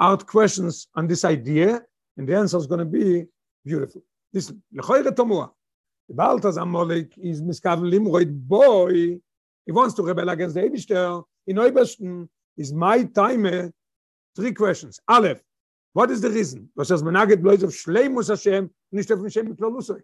[0.00, 1.82] out questions on this idea
[2.16, 3.26] and the answer is going to be
[3.64, 4.02] beautiful.
[4.32, 5.50] This lechoyre tomua
[6.08, 9.20] the baltas amolik is miskav limroid boy
[9.66, 13.72] he wants to rebel against the Eibishter in Oibersten is my time
[14.36, 15.00] three questions.
[15.08, 15.42] Aleph,
[15.92, 16.68] what is the reason?
[16.76, 20.00] Was das menaget bloß auf Schleimus Hashem, nicht auf Hashem Klolusoi?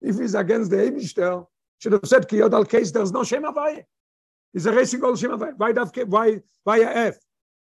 [0.00, 1.46] If he's against the Eibishter,
[1.78, 3.84] should have said, Kiyod al case, there's no Shem Havai.
[4.52, 5.52] He's a racing all Shem Havai.
[5.56, 7.16] Why, darf, why, why F?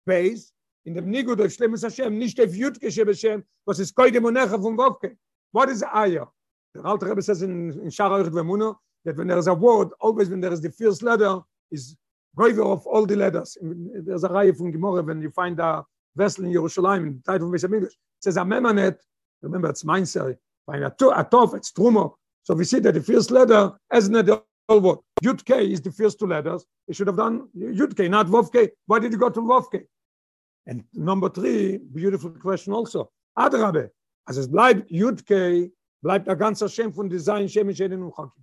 [0.06, 0.52] Base,
[0.86, 4.60] in dem Nigud auf Schleimus Hashem, nicht auf Yudke Sheb Hashem, was ist Koide Monecha
[4.60, 5.16] von Wovke.
[5.52, 6.24] What is Aya?
[6.74, 9.88] The Alter Rebbe says in, in Shara Euchet Vemuno, that when there is a word,
[10.00, 11.40] always when there is the first letter,
[11.70, 11.96] is
[12.36, 13.58] Goiver of all the letters.
[13.60, 17.46] There's a Reihe from Gemara when you find a vessel in Jerusalem in the title
[17.46, 18.96] of Meshach It says a Memanet,
[19.42, 22.14] remember it's Mainzer, find a, to, a Tov, it's Trumo.
[22.42, 24.98] So we see that the first letter has not the whole word.
[25.22, 26.64] Yud K is the first two letters.
[26.86, 28.70] He should have done Yud K, not Vov K.
[28.86, 29.82] Why did you go to Vov K?
[30.66, 33.10] And number three, beautiful question also.
[33.36, 33.90] Adrabe,
[34.28, 35.70] as es bleibt Yud K,
[36.02, 38.42] bleibt der ganze Shem von Design, Shem in Shedin und Chakim.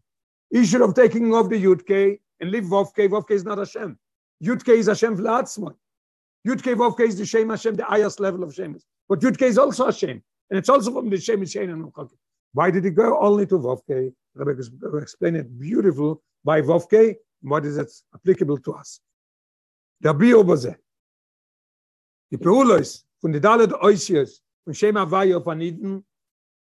[0.50, 3.10] He should have taken off the Yud K and leave Vovke.
[3.10, 3.98] Vovke is not Hashem.
[4.44, 5.76] Yudke is Hashem Vlatzmoy.
[6.48, 8.78] Yudke Vovke is the Shem Hashem, the highest level of Shem.
[9.10, 10.22] But Yudke is also Hashem.
[10.50, 12.10] And it's also from the shame Shem Shem and
[12.54, 14.14] Why did he go only to Vovke?
[14.36, 17.16] Rebbe explained it beautiful by Vovke.
[17.42, 19.00] What is it applicable to us?
[20.02, 20.76] Bio Bose.
[22.32, 26.06] Die Peulos von den Dalet Oisios von Shem Havai auf Aniden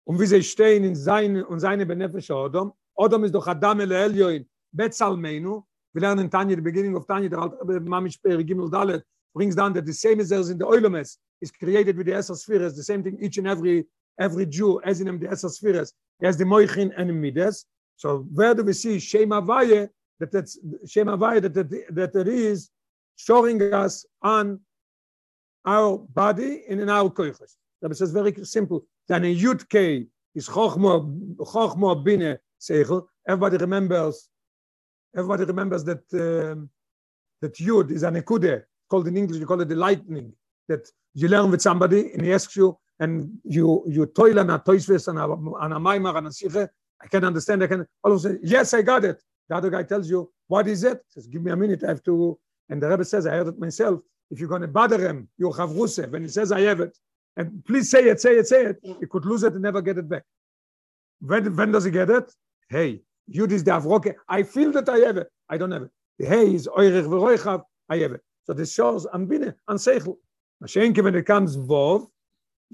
[0.06, 2.74] und wie sie stehen in seine und seine benefische Adam.
[2.96, 4.48] Adam ist doch Adam El Elyoin.
[4.78, 5.64] Betzalmeinu,
[5.94, 9.02] we learn in Tanya, the beginning of Tanya, the Mamish Per Gimel Dalet,
[9.34, 12.36] brings down that the same as there's in the Oilomes, is created with the Esser
[12.36, 13.86] Spheres, the same thing each and every
[14.20, 17.66] every Jew, has in him the Esser Spheres, he has the Moichin and Midas.
[17.96, 20.58] So where do we see Shem Avaye, that that's
[20.88, 22.70] Shem Avaye, that, that, that it is
[23.16, 24.60] showing us on
[25.66, 27.56] our body and in our koiches.
[27.82, 28.86] That says very simple.
[29.08, 33.06] Then in Yud K is Chochmo Bine Seichel.
[33.28, 34.30] Everybody remembers
[35.18, 36.70] everybody remembers that um,
[37.42, 40.32] that yud is an ekude called in english you call it the lightning
[40.70, 43.12] that you learn with somebody and he asks you and
[43.44, 45.26] you you toil and a toisves and a
[45.64, 46.64] and a maimar and a siche
[47.04, 49.20] i can understand i can all of a sudden yes i got it.
[49.50, 51.00] The other guy tells you what is it?
[51.08, 52.38] Says give me a minute i have to
[52.70, 54.00] and the rebbe says i heard it myself
[54.32, 56.94] if you're going to bother him you have rusev and he says i have it
[57.38, 59.98] and please say it say it say it he could lose it and never get
[59.98, 60.24] it back.
[61.20, 62.28] When when does he get it?
[62.70, 63.04] Hey
[63.34, 64.14] Yud is the Avroke.
[64.28, 65.28] I feel that I have it.
[65.50, 65.92] I don't have it.
[66.20, 67.64] The Hey is Oirich V'roichav.
[67.90, 68.22] I have it.
[68.46, 70.18] So this shows I'm Bine, on Seichel.
[70.64, 72.08] Mashenke, when it comes Vov,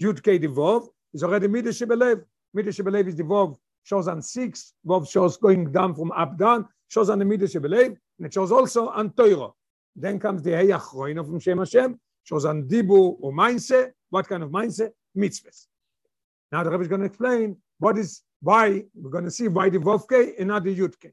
[0.01, 2.23] Yud K the Vov, is already Midah Shebelev.
[2.55, 4.73] Midah Shebelev is the Vov, shows on six.
[4.87, 8.51] Vov shows going down from up down, shows on the Midah Shebelev, and it shows
[8.51, 9.53] also on Toiro.
[9.95, 13.91] Then comes the Hey Achroino from Shem Hashem, shows on Dibu or Mainse.
[14.09, 14.89] What kind of Mainse?
[15.17, 15.67] Mitzvahs.
[16.51, 19.69] Now the Rebbe is going to explain what is why we're going to see why
[19.69, 19.79] the
[20.09, 21.11] K and not the Yud K.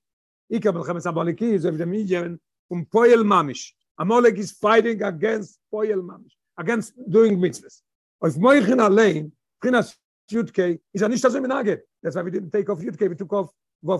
[0.50, 3.70] Ika Melchemes Amaleki is of the Midian from Poel Mamish.
[3.98, 7.82] Amalek is fighting against Poel Mamish, against doing mitzvahs.
[8.22, 9.30] If Moichin Alein,
[9.62, 9.94] Prinas
[10.30, 11.78] Yud K, is a Nishta Zeminaged.
[12.02, 13.52] That's why we didn't take off Yud K, we took off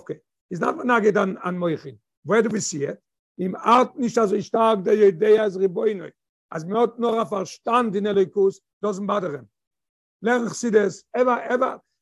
[0.06, 0.18] K.
[0.50, 1.96] It's not Menaged on, on Moichin.
[2.24, 3.00] Where do we see it?
[3.38, 6.10] Im Art nicht so stark der Idee als Riboinoi.
[6.50, 9.48] Als mir hat nur Verstand in Elikus, him.
[10.20, 11.04] Lern ich sie das,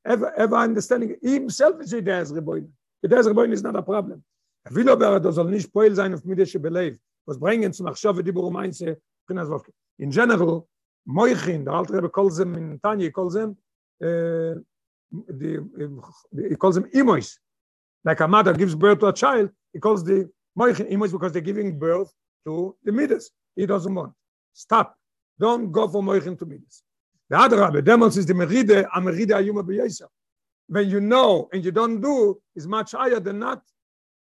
[0.05, 2.71] ever, ever, understanding, himself is Idee als Riboinoi.
[3.03, 4.23] The als Riboinoi is not a problem.
[4.65, 8.23] Er will aber, das soll nicht Poil sein auf Mideshe Belev, was bringen zum Achshove,
[8.23, 9.73] die Buru Mainze, Prinas Wofke.
[9.99, 10.67] In general,
[11.07, 13.57] Moichin, der alte Rebbe calls them in Tanya, he calls them,
[14.03, 14.55] uh,
[15.11, 15.65] the,
[16.51, 17.39] he calls them Imois.
[18.05, 20.29] Like a mother gives birth to a child, he calls the
[20.59, 22.13] Moichin Imois because they're giving birth
[22.45, 23.31] to the Midas.
[23.57, 24.13] He doesn't want.
[24.53, 24.97] Stop.
[25.39, 26.83] Don't go for Moichin to Midas.
[27.31, 30.07] Rabbi, Demos is the Meride, a Meride Ayuma B'Yesa.
[30.68, 33.62] When you know and you don't do, is much higher than not.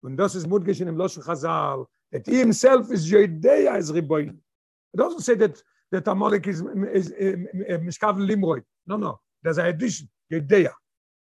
[0.04, 4.38] Und das ist Mutgesh in dem Loschen Chazal, that he himself is Yodeya as Riboin.
[4.94, 6.62] It doesn't say that that Amalek is,
[6.94, 7.36] is, is
[7.80, 8.62] Mishkaven Limroy.
[8.86, 9.20] No, no.
[9.42, 10.10] There's an addition.
[10.32, 10.74] Yodeya.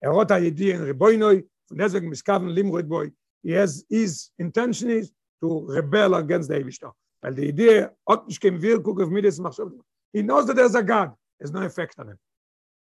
[0.03, 3.11] Er hat a Yodeya in Riboinoi, und deswegen Mishkaven Limroy boy.
[3.43, 6.93] He has, his intention is to rebel against the Eivishter.
[7.23, 9.71] Weil die Idee hat nicht kein Wirkung auf Midas Machshav.
[10.13, 11.13] He knows that there's a God.
[11.39, 12.19] There's no effect on him.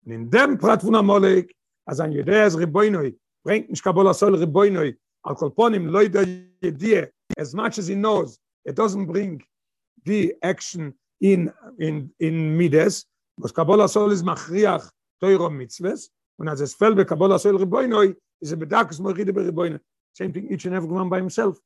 [0.06, 4.36] Und in dem Prat von Amalek, als ein Yodeya as Riboinoi, bringt nicht Kabbalah Sol
[4.36, 4.96] Riboinoi,
[5.26, 6.22] Al kolponim da
[6.68, 9.42] idea as much as he knows it doesn't bring
[10.06, 13.06] the action in in in mides
[13.38, 14.88] was kabbalah soll is machriach
[15.22, 19.42] toiro mitzves und as es fell be kabbalah soll riboinoi is a bedakus moride be
[19.42, 19.80] riboinoi
[20.14, 21.60] same thing each and every one by himself.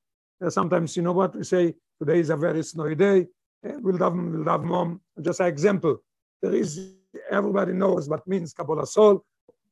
[0.44, 3.28] Uh, sometimes you know what we say today is a very snowy day.
[3.64, 6.02] Uh, we'll have we'll have mom just an example
[6.42, 6.94] there is
[7.32, 9.24] everybody knows what means kabbalah soul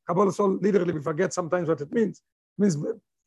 [0.08, 2.22] kabbalah soul literally we forget sometimes what it means
[2.58, 2.78] it means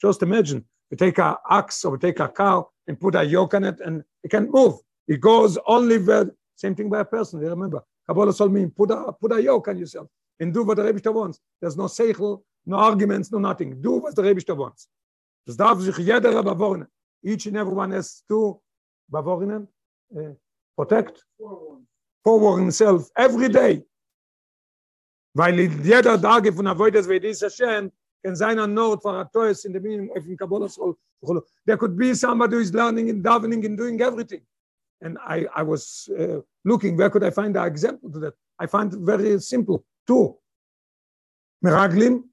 [0.00, 3.54] just imagine, we take a axe or we take a cow and put a yoke
[3.54, 4.74] on it and it can't move.
[5.06, 7.82] It goes only where, same thing by a person, you remember.
[8.08, 10.08] Kabbalah told me, put a, put a yoke on yourself
[10.40, 11.38] and do what the Rebbe wants.
[11.60, 13.80] There's no seichel, no arguments, no nothing.
[13.80, 14.88] Do what the Rebbe wants.
[15.46, 16.86] Das darf sich jeder bevornen.
[17.22, 18.60] Each and every one has to
[19.10, 19.68] bevornen,
[20.16, 20.34] uh,
[20.76, 21.22] protect,
[22.24, 23.84] forewarn himself every day.
[25.34, 27.92] Weil jeder Tag von Avoides wie dieser Shem
[28.24, 30.96] can sign a note for a toys in the meaning of in Kabbalah soul.
[31.66, 34.40] There could be somebody who is learning and davening and doing everything.
[35.02, 38.34] And I, I was uh, looking, where could I find an example to that?
[38.58, 39.84] I find it very simple.
[40.06, 40.36] Two.
[41.64, 42.24] Meraglim.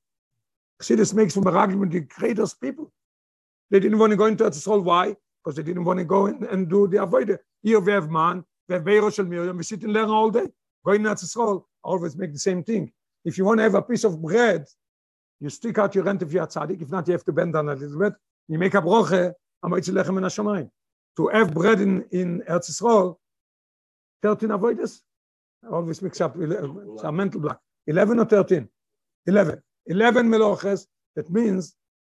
[0.82, 2.92] Chassidus makes from Meraglim the greatest people.
[3.70, 4.82] They didn't want to go into the soul.
[4.82, 5.16] Why?
[5.44, 7.38] Because they didn't want to go in and do the avoid.
[7.62, 8.44] Here we have man,
[8.74, 10.48] have Beiro Shel Miriam, we sit and learn all day.
[10.86, 12.92] Going to the soul, always make the same thing.
[13.26, 14.66] If you want to have a piece of bread,
[15.40, 16.82] you stick out your rent if you're a tzaddik.
[16.82, 18.14] If not, you have to bend down a little bit.
[18.48, 20.70] You make a broche, amoitzi lechem in hashamayim.
[21.18, 23.18] To have bread in, in Eretz Yisrael,
[24.22, 25.00] 13 avoiders.
[25.70, 26.42] Always mix up, uh,
[26.94, 27.60] it's a mental block.
[27.88, 28.68] 11 or 13?
[29.26, 29.62] 11.
[29.88, 31.76] 11 meloches, that means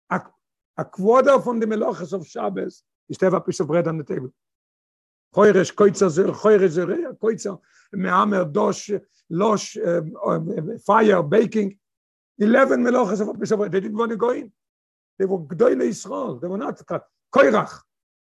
[0.10, 0.22] a,
[0.78, 3.98] a quarter from the meloches of Shabbos is to have a piece of bread on
[3.98, 4.32] the table.
[5.36, 7.60] Choyresh, koitza, choyresh, zereya, koitza,
[7.96, 9.00] mehamer, dosh,
[9.30, 11.78] losh, uh, fire, baking.
[12.40, 14.52] 11 melochas of Pesach, they didn't want to go in.
[15.18, 16.40] They were Gdoile Yisrael.
[16.40, 16.80] They were not
[17.34, 17.80] Koirach.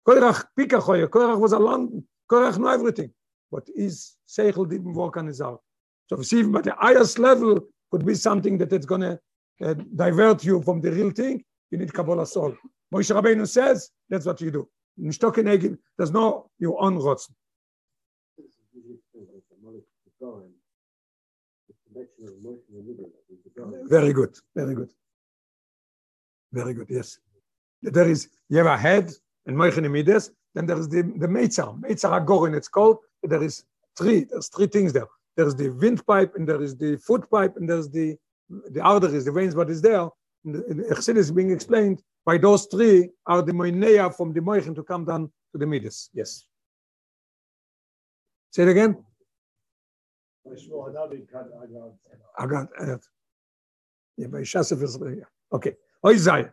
[0.07, 1.07] Koirach Pika Choyer.
[1.09, 2.05] Koirach was a London.
[2.31, 3.13] Koirach knew everything.
[3.53, 5.61] But his Seichel didn't work on his heart.
[6.09, 7.61] So see, but the highest level
[7.91, 9.21] could be something that it's going to
[9.63, 11.45] uh, divert you from the real thing.
[11.71, 12.57] You need Kabbalah soul.
[12.93, 14.69] Moshe Rabbeinu says, that's what you do.
[14.97, 17.35] There's no your own rotzen.
[23.89, 24.91] Very good, very good.
[26.53, 27.19] Very good, yes.
[27.83, 29.11] There is, you have a head
[29.47, 32.99] and Moichin Midas, then there is the, the Meitzar, Meitzar Agorin, it's called.
[33.23, 33.65] There is
[33.97, 35.07] three, there's three things there.
[35.37, 38.17] There's the windpipe, and there is the foot pipe, and there's the
[38.71, 40.09] the arteries, the veins, what is there.
[40.45, 44.83] And the is being explained by those three are the Moineya from the Moichin to
[44.83, 46.11] come down to the Midas.
[46.13, 46.47] Yes.
[48.51, 48.97] Say it again.
[55.19, 55.75] Yeah, okay.
[56.07, 56.53] Isaiah.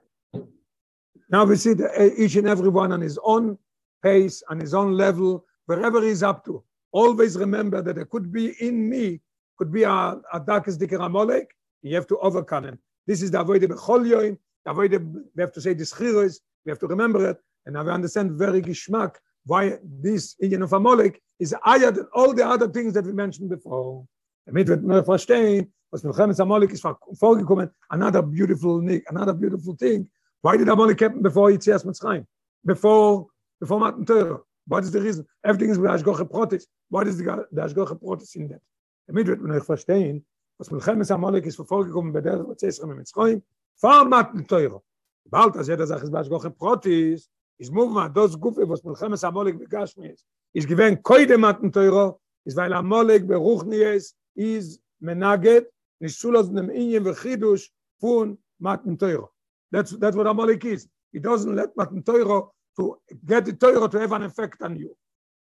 [1.29, 3.57] Now we see that eh, each and every one on his own
[4.03, 6.63] pace, on his own level, wherever he's up to.
[6.91, 9.19] Always remember that there could be in me,
[9.57, 9.89] could be a,
[10.33, 11.55] a darkest dicker Amalek.
[11.81, 12.79] You have to overcome him.
[13.05, 14.37] This is the avoid the Bechol the
[14.67, 14.91] avoid
[15.35, 18.31] we have to say this chiros, we have to remember it, and now we understand
[18.31, 19.15] very geschmack
[19.45, 23.49] why this Indian of Amalek is higher than all the other things that we mentioned
[23.49, 24.05] before.
[24.45, 30.09] Damit wird man verstehen, was Milchemes Amalek is vorgekommen, another beautiful, another beautiful thing.
[30.41, 32.25] Why did Amalek happen before Yitzias Mitzrayim?
[32.65, 33.27] Before,
[33.59, 34.39] before Matan Torah?
[34.67, 35.25] What is the reason?
[35.43, 36.63] Everything is with Ashgoche Protis.
[36.89, 38.61] What is the, the Ashgoche Protis in that?
[39.07, 40.25] Damit wird euch verstehen,
[40.57, 43.41] was Milchemes Amalek ist vorgekommen bei der Zesrem in Mitzrayim,
[43.81, 44.81] vor Matan Torah.
[45.29, 49.57] Bald, als jeder sagt, es war Ashgoche Protis, is movement, those gufe, was Milchemes Amalek
[49.59, 52.15] begashmi ist, ist gewähnt koide Matan Torah,
[52.45, 55.67] ist weil Amalek beruchni ist, is menaget,
[55.99, 57.69] nicht zulos nem Inyen vechidus
[57.99, 59.29] von Matan Torah.
[59.71, 60.87] That's, that's what Amalek is.
[61.11, 62.47] He doesn't let Matan Torah
[62.77, 64.95] to get the Torah to have an effect on you.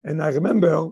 [0.04, 0.92] And I remember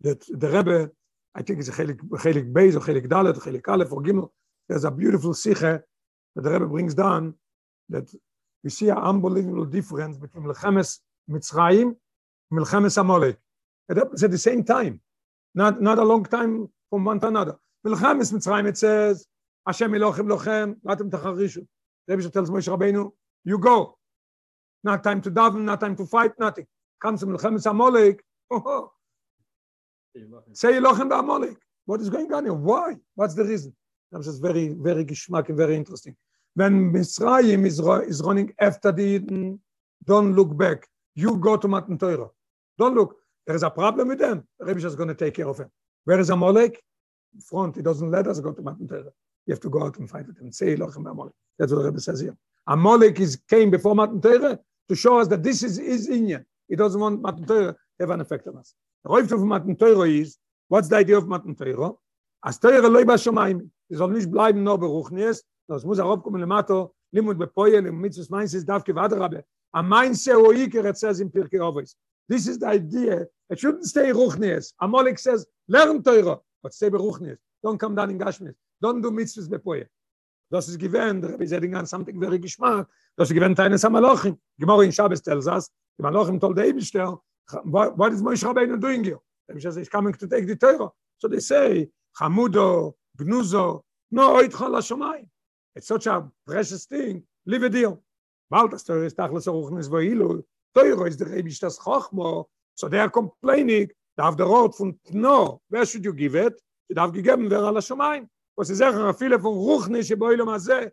[0.00, 0.90] that the Rebbe,
[1.34, 4.30] I think it's a Chelik Beis or Chelik Dalet or Chelik Aleph or Gimel,
[4.68, 5.82] there's a beautiful Sikhe
[6.38, 7.34] that the Rebbe brings down
[7.88, 8.08] that
[8.62, 11.96] we see an unbelievable difference between Lechemes Mitzrayim
[12.50, 13.36] and Lechemes Amalek.
[13.88, 15.00] It happens at the same time,
[15.56, 17.56] not, not a long time from one to another.
[17.84, 19.26] Lechemes Mitzrayim, it says,
[19.66, 21.66] Hashem Elochem Lochem, Latem Tacharishu.
[22.06, 23.10] The Rebbe tells Moshe Rabbeinu,
[23.44, 23.98] you go,
[24.84, 26.66] not time to daven, not time to fight, nothing.
[27.02, 28.22] Comes from Melchemes Amalek.
[28.50, 28.92] Oh, oh,
[30.54, 31.58] say Elochem Amalek.
[31.84, 32.54] What is going on here?
[32.54, 32.94] Why?
[33.14, 33.74] What's the reason?
[34.10, 36.16] That's just very, very geschmack and very interesting.
[36.58, 37.78] When Mitzrayim is,
[38.08, 39.60] is running after the Eden,
[40.04, 40.88] don't look back.
[41.14, 42.30] You go to Matan Torah.
[42.76, 43.14] Don't look.
[43.46, 44.42] There is a problem with them.
[44.58, 45.70] The Rebbe is going to take care of him.
[46.04, 46.82] Where is Amalek?
[47.48, 47.76] Front.
[47.76, 49.12] He doesn't let us go to Matan Torah.
[49.46, 50.50] You have to go out and fight with him.
[50.50, 51.32] Say Elochem Amalek.
[51.60, 52.36] That's what Rebbe says here.
[52.66, 56.44] Amalek is came before Matan Torah to show us that this is his Inyan.
[56.68, 58.74] He doesn't want Matan Torah to have an effect on us.
[59.04, 61.92] The Reif of Matan Torah is, what's the idea of Matan Torah?
[62.44, 63.70] As Torah loy b'shamayim.
[63.92, 68.30] Es soll nicht bleiben nur beruchnies, das muss auch kommen lemato, limud bepoyel, im mitzvus
[68.30, 69.44] meins ist davke vadrabe.
[69.72, 71.94] A mindse o iker, it says in Pirkei.
[72.28, 73.26] This is the idea.
[73.50, 74.72] It shouldn't stay ruchnies.
[74.80, 77.38] Amalek says, learn Torah, but stay beruchnies.
[77.62, 78.54] Don't come down in Gashmis.
[78.82, 79.86] Don't do mitzvus bepoyel.
[80.50, 84.38] Das ist gewähnt, der setting on something very geschmack, das ist gewähnt eines Amalochim.
[84.58, 87.20] Gemorre in Shabbos tells us, the Malachim told the Ebenstell,
[87.64, 89.18] what is Moshe Rabbeinu doing here?
[89.52, 90.90] He says, he's coming to take the Torah.
[91.18, 91.88] So they say,
[92.18, 95.28] Chamudo, Gnuzo, no, oitcha la shomayim.
[95.78, 98.02] It's such a precious thing, leave a deal.
[98.50, 100.42] Bald das Torah ist tachlis oruchnis vohilu,
[100.74, 105.60] Torah is the Rebbe das Chochmo, so they are complaining, darf der Rot von Tno,
[105.68, 106.60] where should you give it?
[106.88, 108.26] Sie darf gegeben werden la shomayim.
[108.56, 110.90] was is zeggen viele von ruchnische beule ma ze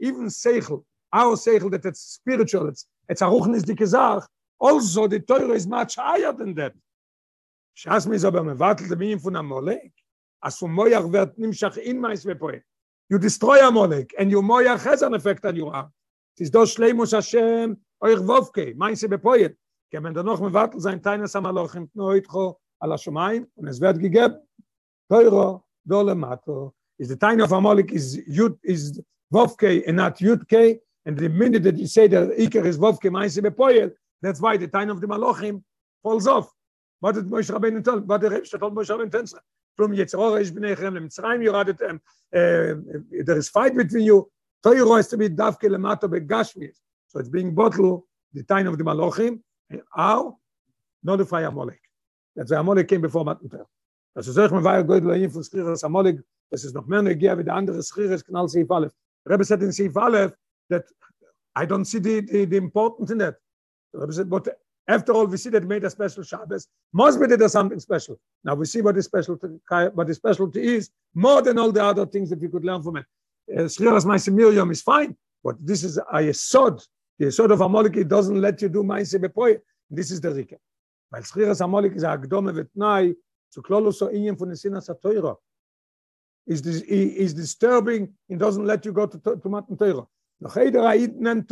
[0.00, 0.84] even sechel.
[1.12, 2.66] Our sechel that it's spiritual.
[2.70, 4.24] It's it's a ruchnis dicke sag
[4.58, 6.72] also the teure is much higher than that.
[7.76, 9.92] Schas mir so beim wartel de min von amolek
[10.42, 12.60] as von moyach wird nim schach in mais we poe
[13.10, 15.84] you destroy amolek and you Moya has an effect on you it
[16.38, 19.48] is dos shleimus hashem euch wofke meinse be poe
[19.92, 23.98] kemen da noch mit wartel sein teines amaloch im neutro ala shmaim und es wird
[23.98, 24.38] gegeb
[25.10, 29.00] teuro dole mato is the tiny of amalek is yud is
[29.32, 33.10] vovke and not yudke and the minute that you say that iker is vovke
[33.42, 33.92] be poel
[34.22, 35.62] that's why the tiny of the malochim
[36.02, 36.52] falls off.
[37.00, 39.34] What did moshe rabbeinu tell what the rebbe told moshe rabbeinu
[39.76, 42.00] from yetzror is bnei chem lemitzrayim yoradet em
[42.34, 44.30] uh, there is fight between you.
[44.64, 46.76] Toiro has to be davke lemato be gashmis
[47.08, 48.02] so it's being bottled
[48.34, 49.40] the tiny of the malochim
[49.94, 50.36] how?
[51.02, 51.80] Notify amalek.
[52.36, 53.48] That's why amalek came before matan
[54.14, 57.02] Das ist euch, man war ja weil ich von Schiris Amolig, das ist noch mehr
[57.14, 58.92] Gehe, wie der andere Schiris, knall Seif Aleph.
[59.24, 60.32] Rebbe said in Seif Aleph,
[60.68, 60.84] that
[61.54, 63.36] I don't see the, the, the importance in that.
[63.92, 64.48] Rebbe said, but
[64.90, 66.66] after all, we see that made a special Shabbos.
[66.92, 68.18] That there's something special.
[68.44, 69.48] Now we see what the specialty,
[69.94, 72.96] what the specialty is, more than all the other things that we could learn from
[72.96, 73.06] it.
[73.54, 76.84] Uh, Schiris Maise Miriam is fine, but this is a Yesod.
[77.18, 79.58] The Yesod of Amolik, it doesn't let you do Maise Bepoy.
[79.90, 80.56] This is the Rika.
[81.10, 83.14] Weil Schiris Amolik is a Agdome Vetnai,
[83.50, 85.36] zu klolo so inen von sinna satoira
[86.46, 90.06] is this is disturbing it doesn't let you go to to
[90.54, 91.46] jeder ait nen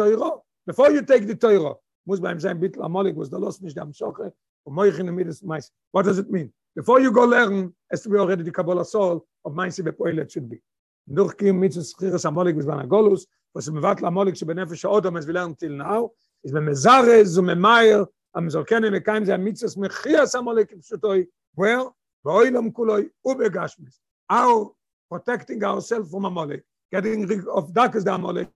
[0.67, 1.75] before you take the teira
[2.09, 4.33] muss beim sein bitel amolik was da los nicht am schoche
[4.65, 5.71] und moi ich das mais.
[5.93, 6.53] What does it mean?
[6.75, 10.49] Before you go learn as be already the kabbalah soul of mein sie bepoile should
[10.49, 10.59] be.
[11.07, 15.19] Durch kim mit schires amolik bis ban golus was im vat amolik she benefesh odom
[15.19, 16.11] as we learn till now
[16.43, 21.95] is be mezare zu memayer am zolkenen mekaim ze mitzas mechias amolik psutoi well
[22.25, 24.01] boilem kuloi ubegashmis
[24.31, 24.73] our
[25.11, 28.49] protecting ourselves from amolek getting rid of darkest amolek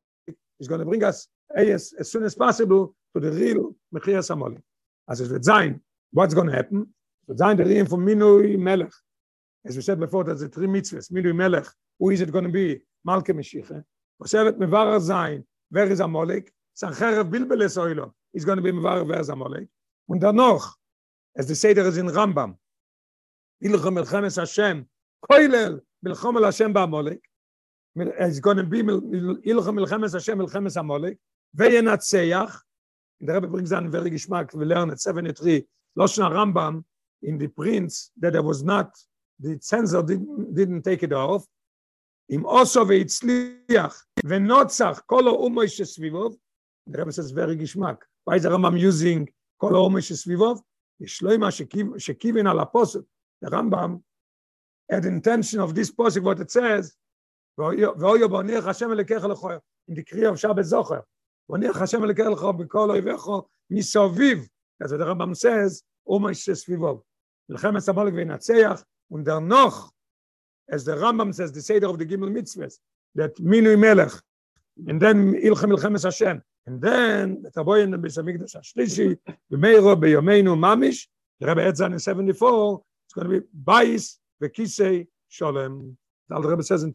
[0.59, 4.62] is going to bring us as soon as possible to the real mechias amolek
[5.08, 5.80] as it wird sein
[6.12, 6.86] what's going to happen
[7.28, 8.92] wird sein the real from minui melech.
[9.64, 11.10] As we said before there's a three mitzvahs.
[11.12, 11.66] Minui melech
[11.98, 12.80] who is it going to be?
[13.06, 13.84] Malke meshiche.
[14.18, 18.72] Was er wird mevarer sein wer is amolek sancherev bilbeles oilo is going to be
[18.72, 19.68] mevarer wer is amolek
[20.08, 20.76] und dann noch
[21.36, 22.56] as the seder is in rambam
[23.62, 24.86] ilche melchemes Hashem,
[25.30, 27.20] koilel milchom el Hashem ba'amolek,
[27.94, 31.16] it's going to be ilchem milchemes Hashem milchemes Amolek,
[31.56, 32.58] veyenatzeach,
[33.22, 35.65] the Rebbe brings down very geschmack, we learn at 73,
[35.97, 36.84] Loshen Rambam,
[37.24, 38.91] in the prince, that there was not,
[39.39, 41.45] the censor didn't, didn't take it off,
[42.30, 46.30] אם אוסו והצליח ונוצח כל האומו שסביבו,
[46.89, 47.97] the Rebbe says very geschmack.
[48.26, 49.26] Why is the Rambam using
[49.57, 50.55] כל האומו שסביבו?
[50.99, 51.47] יש לו מה
[51.97, 52.99] שכיוון על הפוסק.
[53.45, 54.01] The Rambam
[54.91, 56.95] had intention of this posik, what it says,
[57.57, 59.49] ואויו בוניח השם אלוקיך לכו,
[59.89, 61.01] in the Kriya of Shabbat Zocher,
[61.49, 63.26] בוניח השם אלוקיך לכו בכל אויביך
[63.70, 64.49] מסביב.
[64.82, 67.03] What the Rambam says, אומו שסביבו.
[67.49, 69.93] מלחמת סמולק וינצח, und der noch
[70.70, 72.78] as the Rambam says, the Seder of the Gimel Mitzvahs,
[73.14, 74.12] that Minui Melech,
[74.88, 79.18] and then Ilchem Ilchem Hashem, and then the Taboyin the Besamigdash Ashlishi,
[79.51, 81.07] the Meiro Beyomeinu Mamish,
[81.38, 85.95] the Rebbe Edzan in 74, it's going to be Bais Vekisei Sholem.
[86.28, 86.95] The Rebbe says in